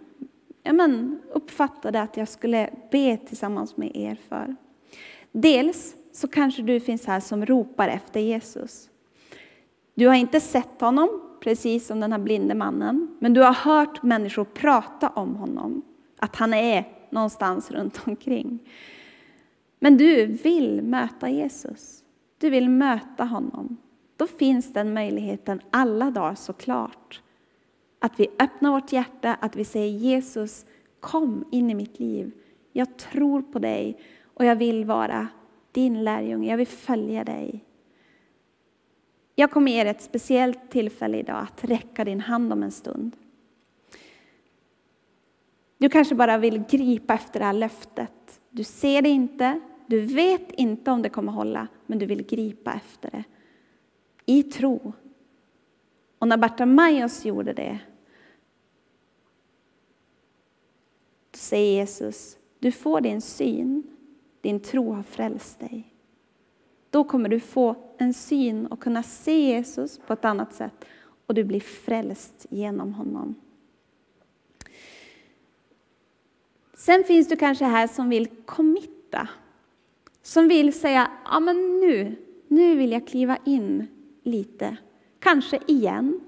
ja, 0.63 0.73
men, 0.73 1.21
uppfattade 1.33 2.01
att 2.01 2.17
jag 2.17 2.27
skulle 2.27 2.69
be 2.91 3.17
tillsammans 3.17 3.77
med 3.77 3.95
er 3.95 4.17
för. 4.29 4.55
Dels 5.31 5.95
så 6.11 6.27
kanske 6.27 6.61
du 6.61 6.79
finns 6.79 7.05
här 7.05 7.19
som 7.19 7.45
ropar 7.45 7.87
efter 7.87 8.19
Jesus. 8.19 8.89
Du 9.93 10.07
har 10.07 10.15
inte 10.15 10.39
sett 10.39 10.81
honom, 10.81 11.24
precis 11.39 11.87
som 11.87 11.99
den 11.99 12.11
här 12.11 12.19
blinde 12.19 12.55
mannen, 12.55 13.17
men 13.19 13.33
du 13.33 13.41
har 13.41 13.53
hört 13.53 14.03
människor 14.03 14.43
prata 14.43 15.09
om 15.09 15.35
honom, 15.35 15.81
att 16.19 16.35
han 16.35 16.53
är 16.53 16.87
någonstans 17.09 17.71
runt 17.71 18.01
omkring. 18.07 18.59
Men 19.79 19.97
du 19.97 20.25
vill 20.25 20.81
möta 20.81 21.29
Jesus. 21.29 22.03
Du 22.37 22.49
vill 22.49 22.69
möta 22.69 23.25
honom. 23.25 23.77
Då 24.17 24.27
finns 24.27 24.73
den 24.73 24.93
möjligheten 24.93 25.61
alla 25.71 26.11
dagar 26.11 26.35
såklart. 26.35 27.21
Att 27.99 28.19
vi 28.19 28.27
öppnar 28.39 28.71
vårt 28.71 28.93
hjärta, 28.93 29.37
att 29.41 29.55
vi 29.55 29.65
säger 29.65 29.97
Jesus, 29.97 30.65
kom 30.99 31.45
in 31.51 31.69
i 31.69 31.75
mitt 31.75 31.99
liv. 31.99 32.31
Jag 32.73 32.97
tror 32.97 33.41
på 33.41 33.59
dig 33.59 33.99
och 34.33 34.45
jag 34.45 34.55
vill 34.55 34.85
vara 34.85 35.27
din 35.71 36.03
lärjunge, 36.03 36.49
jag 36.49 36.57
vill 36.57 36.67
följa 36.67 37.23
dig. 37.23 37.64
Jag 39.35 39.51
kommer 39.51 39.71
ge 39.71 39.83
dig 39.83 39.91
ett 39.91 40.01
speciellt 40.01 40.71
tillfälle 40.71 41.17
idag 41.17 41.37
att 41.37 41.63
räcka 41.63 42.05
din 42.05 42.21
hand 42.21 42.53
om 42.53 42.63
en 42.63 42.71
stund. 42.71 43.15
Du 45.77 45.89
kanske 45.89 46.15
bara 46.15 46.37
vill 46.37 46.63
gripa 46.69 47.13
efter 47.13 47.39
det 47.39 47.45
här 47.45 47.53
löftet. 47.53 48.41
Du 48.49 48.63
ser 48.63 49.01
det 49.01 49.09
inte, 49.09 49.59
du 49.87 50.01
vet 50.01 50.51
inte 50.51 50.91
om 50.91 51.01
det 51.01 51.09
kommer 51.09 51.31
hålla, 51.31 51.67
men 51.85 51.99
du 51.99 52.05
vill 52.05 52.25
gripa 52.25 52.73
efter 52.73 53.11
det. 53.11 53.23
I 54.25 54.43
tro. 54.43 54.93
Och 56.19 56.27
när 56.27 56.37
Bartimaeus 56.37 57.25
gjorde 57.25 57.53
det, 57.53 57.79
då 61.31 61.37
säger 61.37 61.79
Jesus, 61.79 62.37
du 62.59 62.71
får 62.71 63.01
din 63.01 63.21
syn, 63.21 63.83
din 64.41 64.59
tro 64.59 64.93
har 64.93 65.03
frälst 65.03 65.59
dig. 65.59 65.94
Då 66.95 67.03
kommer 67.03 67.29
du 67.29 67.39
få 67.39 67.75
en 67.97 68.13
syn 68.13 68.67
och 68.67 68.79
kunna 68.79 69.03
se 69.03 69.39
Jesus 69.39 69.99
på 70.07 70.13
ett 70.13 70.25
annat 70.25 70.53
sätt 70.53 70.85
och 71.27 71.33
du 71.33 71.43
blir 71.43 71.59
frälst 71.59 72.45
genom 72.49 72.93
honom. 72.93 73.35
Sen 76.73 77.03
finns 77.03 77.27
du 77.27 77.35
kanske 77.35 77.65
här 77.65 77.87
som 77.87 78.09
vill 78.09 78.27
committa. 78.45 79.27
Som 80.21 80.47
vill 80.47 80.73
säga, 80.73 81.11
ja 81.31 81.39
men 81.39 81.79
nu, 81.79 82.15
nu 82.47 82.75
vill 82.75 82.91
jag 82.91 83.07
kliva 83.07 83.37
in 83.45 83.87
lite. 84.23 84.77
Kanske 85.19 85.59
igen. 85.67 86.21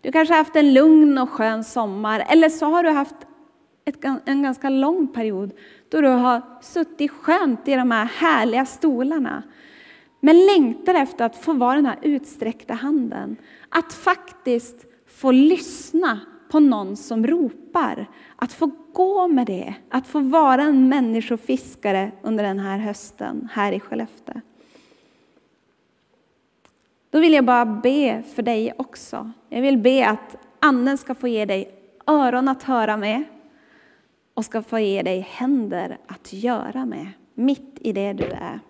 Du 0.00 0.12
kanske 0.12 0.34
har 0.34 0.38
haft 0.38 0.56
en 0.56 0.74
lugn 0.74 1.18
och 1.18 1.30
skön 1.30 1.64
sommar, 1.64 2.24
eller 2.28 2.48
så 2.48 2.66
har 2.66 2.82
du 2.82 2.90
haft 2.90 3.16
ett, 3.84 4.04
en 4.24 4.42
ganska 4.42 4.68
lång 4.68 5.08
period 5.08 5.52
då 5.88 6.00
du 6.00 6.08
har 6.08 6.42
suttit 6.62 7.10
skönt 7.10 7.68
i 7.68 7.74
de 7.74 7.90
här 7.90 8.04
härliga 8.04 8.66
stolarna. 8.66 9.42
Men 10.24 10.46
längtar 10.46 10.94
efter 10.94 11.24
att 11.24 11.36
få 11.36 11.52
vara 11.52 11.74
den 11.74 11.86
här 11.86 11.98
utsträckta 12.02 12.74
handen. 12.74 13.36
Att 13.68 13.92
faktiskt 13.92 14.86
få 15.06 15.30
lyssna 15.30 16.20
på 16.50 16.60
någon 16.60 16.96
som 16.96 17.26
ropar. 17.26 18.06
Att 18.36 18.52
få 18.52 18.70
gå 18.92 19.28
med 19.28 19.46
det, 19.46 19.74
att 19.88 20.06
få 20.06 20.20
vara 20.20 20.62
en 20.62 20.88
människofiskare 20.88 22.12
under 22.22 22.44
den 22.44 22.58
här 22.58 22.78
hösten 22.78 23.48
här 23.52 23.72
i 23.72 23.80
Skellefteå. 23.80 24.40
Då 27.10 27.20
vill 27.20 27.32
jag 27.32 27.44
bara 27.44 27.66
be 27.66 28.22
för 28.34 28.42
dig 28.42 28.72
också. 28.78 29.30
Jag 29.48 29.62
vill 29.62 29.78
be 29.78 30.08
att 30.08 30.36
Anden 30.58 30.98
ska 30.98 31.14
få 31.14 31.28
ge 31.28 31.44
dig 31.44 31.74
öron 32.06 32.48
att 32.48 32.62
höra 32.62 32.96
med 32.96 33.24
och 34.34 34.44
ska 34.44 34.62
få 34.62 34.78
ge 34.78 35.02
dig 35.02 35.20
händer 35.30 35.98
att 36.06 36.32
göra 36.32 36.86
med, 36.86 37.08
mitt 37.34 37.78
i 37.80 37.92
det 37.92 38.12
du 38.12 38.24
är. 38.24 38.60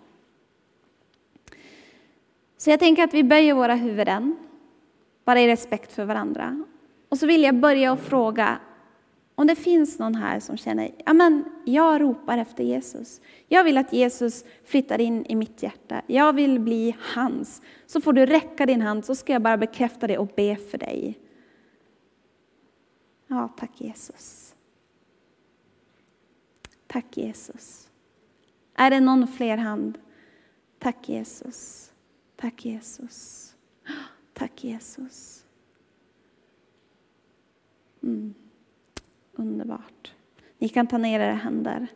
Så 2.57 2.69
jag 2.69 2.79
tänker 2.79 3.03
att 3.03 3.13
vi 3.13 3.23
böjer 3.23 3.53
våra 3.53 3.75
huvuden, 3.75 4.37
bara 5.25 5.41
i 5.41 5.47
respekt 5.47 5.93
för 5.93 6.05
varandra. 6.05 6.63
Och 7.09 7.17
så 7.17 7.27
vill 7.27 7.43
jag 7.43 7.55
börja 7.55 7.91
och 7.91 7.99
fråga 7.99 8.59
om 9.35 9.47
det 9.47 9.55
finns 9.55 9.99
någon 9.99 10.15
här 10.15 10.39
som 10.39 10.57
känner, 10.57 10.91
ja 11.05 11.13
men 11.13 11.45
jag 11.65 12.01
ropar 12.01 12.37
efter 12.37 12.63
Jesus. 12.63 13.21
Jag 13.47 13.63
vill 13.63 13.77
att 13.77 13.93
Jesus 13.93 14.45
flyttar 14.65 15.01
in 15.01 15.25
i 15.25 15.35
mitt 15.35 15.63
hjärta. 15.63 16.01
Jag 16.07 16.33
vill 16.33 16.59
bli 16.59 16.95
hans. 16.99 17.61
Så 17.85 18.01
får 18.01 18.13
du 18.13 18.25
räcka 18.25 18.65
din 18.65 18.81
hand 18.81 19.05
så 19.05 19.15
ska 19.15 19.33
jag 19.33 19.41
bara 19.41 19.57
bekräfta 19.57 20.07
det 20.07 20.17
och 20.17 20.31
be 20.35 20.55
för 20.55 20.77
dig. 20.77 21.19
Ja, 23.27 23.53
tack 23.57 23.81
Jesus. 23.81 24.55
Tack 26.87 27.17
Jesus. 27.17 27.89
Är 28.75 28.89
det 28.89 28.99
någon 28.99 29.27
fler 29.27 29.57
hand? 29.57 29.97
Tack 30.79 31.09
Jesus. 31.09 31.91
Tack 32.35 32.65
Jesus. 32.65 33.51
Tack 34.33 34.63
Jesus. 34.63 35.45
Mm. 38.03 38.33
Underbart. 39.33 40.13
Ni 40.57 40.69
kan 40.69 40.87
ta 40.87 40.97
ner 40.97 41.19
era 41.19 41.33
händer. 41.33 41.87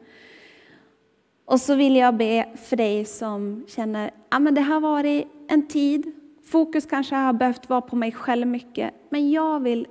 Och 1.46 1.62
så 1.62 1.76
vill 1.76 1.96
jag 1.96 2.18
be 2.18 2.50
för 2.56 2.76
dig 2.76 3.06
som 3.06 3.66
känner 3.68 4.08
att 4.30 4.44
ja, 4.44 4.52
det 4.52 4.62
har 4.62 4.80
varit 4.80 5.28
en 5.48 5.68
tid, 5.68 6.12
fokus 6.46 6.86
kanske 6.86 7.16
har 7.16 7.34
behövt 7.34 7.70
vara 7.70 7.82
på 7.82 7.96
mig 7.96 8.12
själv 8.12 8.48
mycket, 8.48 8.94
men 9.10 9.32
jag 9.32 9.60
vill 9.60 9.88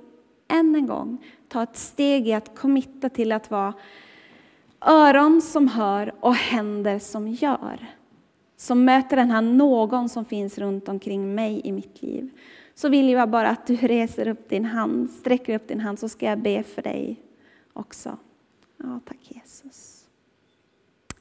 än 0.47 0.75
en 0.75 0.87
gång 0.87 1.25
ta 1.47 1.63
ett 1.63 1.77
steg 1.77 2.27
i 2.27 2.33
att 2.33 2.57
committa 2.57 3.09
till 3.09 3.31
att 3.31 3.51
vara 3.51 3.73
öron 4.81 5.41
som 5.41 5.67
hör 5.67 6.15
och 6.19 6.35
händer 6.35 6.99
som 6.99 7.27
gör. 7.27 7.98
Som 8.59 8.85
möter 8.85 9.15
den 9.15 9.31
här 9.31 9.41
någon 9.41 10.09
som 10.09 10.25
finns 10.25 10.57
runt 10.57 10.89
omkring 10.89 11.35
mig 11.35 11.61
i 11.63 11.71
mitt 11.71 12.01
liv. 12.01 12.29
Så 12.75 12.89
vill 12.89 13.09
jag 13.09 13.29
bara 13.29 13.49
att 13.49 13.67
du 13.67 13.75
reser 13.75 14.27
upp 14.27 14.49
din 14.49 14.65
hand, 14.65 15.09
sträcker 15.09 15.55
upp 15.55 15.67
din 15.67 15.79
hand 15.79 15.99
så 15.99 16.09
ska 16.09 16.25
jag 16.25 16.39
be 16.39 16.63
för 16.63 16.81
dig 16.81 17.21
också. 17.73 18.17
Ja, 18.77 18.99
tack 19.05 19.17
Jesus. 19.21 20.05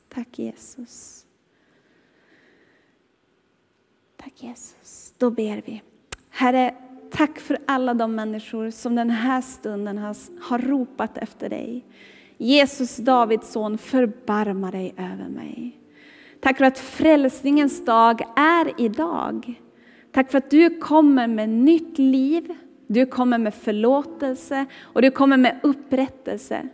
Tack 0.08 0.38
Jesus. 0.38 1.26
Tack 4.16 4.42
Jesus. 4.42 5.14
Då 5.18 5.30
ber 5.30 5.62
vi. 5.66 5.82
Herre, 6.30 6.74
tack 7.10 7.38
för 7.38 7.58
alla 7.66 7.94
de 7.94 8.14
människor 8.14 8.70
som 8.70 8.94
den 8.94 9.10
här 9.10 9.40
stunden 9.40 9.98
har, 9.98 10.16
har 10.40 10.58
ropat 10.58 11.18
efter 11.18 11.48
dig. 11.48 11.84
Jesus, 12.36 12.96
Davids 12.96 13.52
son, 13.52 13.78
förbarma 13.78 14.70
dig 14.70 14.94
över 14.96 15.28
mig. 15.28 15.77
Tack 16.40 16.58
för 16.58 16.64
att 16.64 16.78
frälsningens 16.78 17.84
dag 17.84 18.22
är 18.36 18.80
idag. 18.80 19.60
Tack 20.12 20.30
för 20.30 20.38
att 20.38 20.50
du 20.50 20.80
kommer 20.80 21.26
med 21.26 21.48
nytt 21.48 21.98
liv, 21.98 22.54
du 22.86 23.06
kommer 23.06 23.38
med 23.38 23.54
förlåtelse 23.54 24.66
och 24.80 25.02
du 25.02 25.10
kommer 25.10 25.36
med 25.36 25.60
upprättelse. 25.62 26.68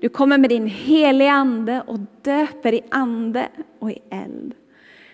Du 0.00 0.08
kommer 0.08 0.38
med 0.38 0.50
din 0.50 0.66
heliga 0.66 1.32
ande 1.32 1.82
och 1.86 1.98
döper 2.22 2.74
i 2.74 2.80
ande 2.90 3.48
och 3.78 3.90
i 3.90 3.98
eld. 4.10 4.54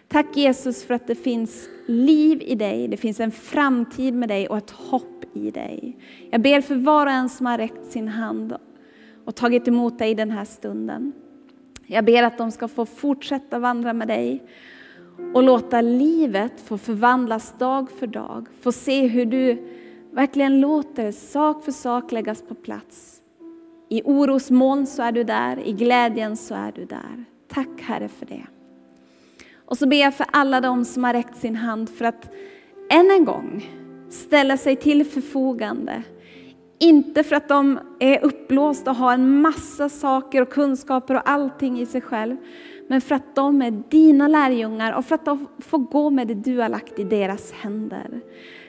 Tack 0.08 0.36
Jesus 0.36 0.84
för 0.84 0.94
att 0.94 1.06
det 1.06 1.14
finns 1.14 1.68
liv 1.86 2.42
i 2.42 2.54
dig, 2.54 2.88
det 2.88 2.96
finns 2.96 3.20
en 3.20 3.30
framtid 3.30 4.14
med 4.14 4.28
dig 4.28 4.48
och 4.48 4.58
ett 4.58 4.70
hopp 4.70 5.24
i 5.32 5.50
dig. 5.50 5.96
Jag 6.30 6.40
ber 6.40 6.60
för 6.60 6.74
var 6.74 7.06
och 7.06 7.12
en 7.12 7.28
som 7.28 7.46
har 7.46 7.58
räckt 7.58 7.86
sin 7.86 8.08
hand 8.08 8.56
och 9.24 9.34
tagit 9.34 9.68
emot 9.68 9.98
dig 9.98 10.10
i 10.10 10.14
den 10.14 10.30
här 10.30 10.44
stunden. 10.44 11.12
Jag 11.86 12.04
ber 12.04 12.22
att 12.22 12.38
de 12.38 12.50
ska 12.50 12.68
få 12.68 12.86
fortsätta 12.86 13.58
vandra 13.58 13.92
med 13.92 14.08
dig 14.08 14.42
och 15.34 15.42
låta 15.42 15.80
livet 15.80 16.60
få 16.60 16.78
förvandlas 16.78 17.58
dag 17.58 17.90
för 17.90 18.06
dag. 18.06 18.46
Få 18.60 18.72
se 18.72 19.06
hur 19.06 19.26
du 19.26 19.62
verkligen 20.12 20.60
låter 20.60 21.12
sak 21.12 21.64
för 21.64 21.72
sak 21.72 22.12
läggas 22.12 22.42
på 22.42 22.54
plats. 22.54 23.20
I 23.88 24.02
orosmoln 24.04 24.86
så 24.86 25.02
är 25.02 25.12
du 25.12 25.24
där, 25.24 25.58
i 25.66 25.72
glädjen 25.72 26.36
så 26.36 26.54
är 26.54 26.72
du 26.72 26.84
där. 26.84 27.24
Tack 27.48 27.80
Herre 27.80 28.08
för 28.08 28.26
det. 28.26 28.46
Och 29.66 29.78
så 29.78 29.86
ber 29.86 29.96
jag 29.96 30.14
för 30.14 30.26
alla 30.32 30.60
de 30.60 30.84
som 30.84 31.04
har 31.04 31.12
räckt 31.12 31.36
sin 31.36 31.56
hand 31.56 31.90
för 31.90 32.04
att 32.04 32.34
än 32.90 33.10
en 33.10 33.24
gång 33.24 33.70
ställa 34.10 34.56
sig 34.56 34.76
till 34.76 35.04
förfogande. 35.04 36.02
Inte 36.84 37.22
för 37.22 37.36
att 37.36 37.48
de 37.48 37.78
är 38.00 38.24
uppblåsta 38.24 38.90
och 38.90 38.96
har 38.96 39.14
en 39.14 39.40
massa 39.40 39.88
saker 39.88 40.42
och 40.42 40.50
kunskaper 40.50 41.14
och 41.14 41.30
allting 41.30 41.80
i 41.80 41.86
sig 41.86 42.00
själv. 42.00 42.36
Men 42.88 43.00
för 43.00 43.14
att 43.14 43.34
de 43.34 43.62
är 43.62 43.82
dina 43.90 44.28
lärjungar 44.28 44.92
och 44.92 45.04
för 45.04 45.14
att 45.14 45.24
de 45.24 45.46
får 45.58 45.78
gå 45.78 46.10
med 46.10 46.28
det 46.28 46.34
du 46.34 46.58
har 46.58 46.68
lagt 46.68 46.98
i 46.98 47.04
deras 47.04 47.52
händer. 47.52 48.20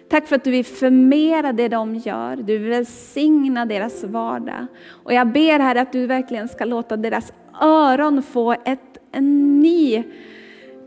Tack 0.09 0.28
för 0.28 0.36
att 0.36 0.43
du 0.43 0.51
vill 0.51 0.66
förmera 0.66 1.53
det 1.53 1.68
de 1.68 1.95
gör. 1.95 2.36
Du 2.36 2.57
vill 2.57 2.70
välsigna 2.70 3.66
deras 3.66 4.03
vardag. 4.03 4.66
Och 4.89 5.13
jag 5.13 5.28
ber 5.28 5.59
här 5.59 5.76
att 5.76 5.91
du 5.91 6.07
verkligen 6.07 6.47
ska 6.47 6.66
låta 6.66 6.97
deras 6.97 7.34
öron 7.61 8.24
få 8.24 8.51
ett, 8.51 8.97
en 9.11 9.59
ny 9.61 10.03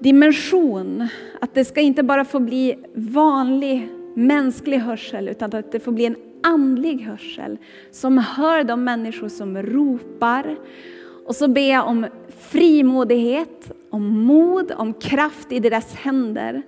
dimension. 0.00 1.08
Att 1.40 1.54
det 1.54 1.64
ska 1.64 1.80
inte 1.80 2.02
bara 2.02 2.24
få 2.24 2.40
bli 2.40 2.84
vanlig 2.94 3.88
mänsklig 4.14 4.78
hörsel 4.78 5.28
utan 5.28 5.54
att 5.54 5.72
det 5.72 5.80
får 5.80 5.92
bli 5.92 6.06
en 6.06 6.16
andlig 6.42 7.00
hörsel 7.00 7.58
som 7.90 8.18
hör 8.18 8.64
de 8.64 8.84
människor 8.84 9.28
som 9.28 9.62
ropar. 9.62 10.56
Och 11.26 11.36
så 11.36 11.48
ber 11.48 11.70
jag 11.70 11.88
om 11.88 12.06
frimodighet, 12.38 13.72
om 13.90 14.22
mod, 14.22 14.72
om 14.76 14.94
kraft 14.94 15.52
i 15.52 15.58
deras 15.60 15.94
händer. 15.94 16.62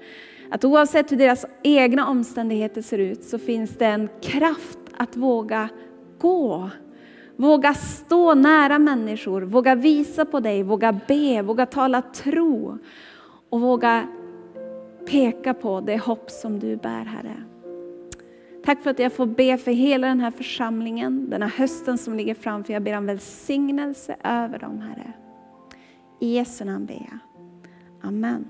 Att 0.50 0.64
oavsett 0.64 1.12
hur 1.12 1.16
deras 1.16 1.46
egna 1.62 2.08
omständigheter 2.08 2.82
ser 2.82 2.98
ut 2.98 3.24
så 3.24 3.38
finns 3.38 3.78
det 3.78 3.86
en 3.86 4.08
kraft 4.22 4.78
att 4.96 5.16
våga 5.16 5.68
gå. 6.18 6.70
Våga 7.36 7.74
stå 7.74 8.34
nära 8.34 8.78
människor, 8.78 9.42
våga 9.42 9.74
visa 9.74 10.24
på 10.24 10.40
dig, 10.40 10.62
våga 10.62 11.00
be, 11.08 11.42
våga 11.42 11.66
tala 11.66 12.02
tro 12.02 12.78
och 13.50 13.60
våga 13.60 14.06
peka 15.10 15.54
på 15.54 15.80
det 15.80 15.98
hopp 15.98 16.30
som 16.30 16.58
du 16.58 16.76
bär, 16.76 17.04
Herre. 17.04 17.44
Tack 18.64 18.82
för 18.82 18.90
att 18.90 18.98
jag 18.98 19.12
får 19.12 19.26
be 19.26 19.58
för 19.58 19.70
hela 19.70 20.06
den 20.06 20.20
här 20.20 20.30
församlingen, 20.30 21.30
den 21.30 21.42
här 21.42 21.48
hösten 21.48 21.98
som 21.98 22.14
ligger 22.14 22.34
framför. 22.34 22.72
Jag 22.72 22.82
ber 22.82 22.96
om 22.96 23.06
välsignelse 23.06 24.16
över 24.24 24.58
dem, 24.58 24.80
Herre. 24.80 25.12
I 26.20 26.34
Jesu 26.34 26.64
namn 26.64 26.86
ber 26.86 26.94
jag. 26.94 27.18
Amen. 28.02 28.48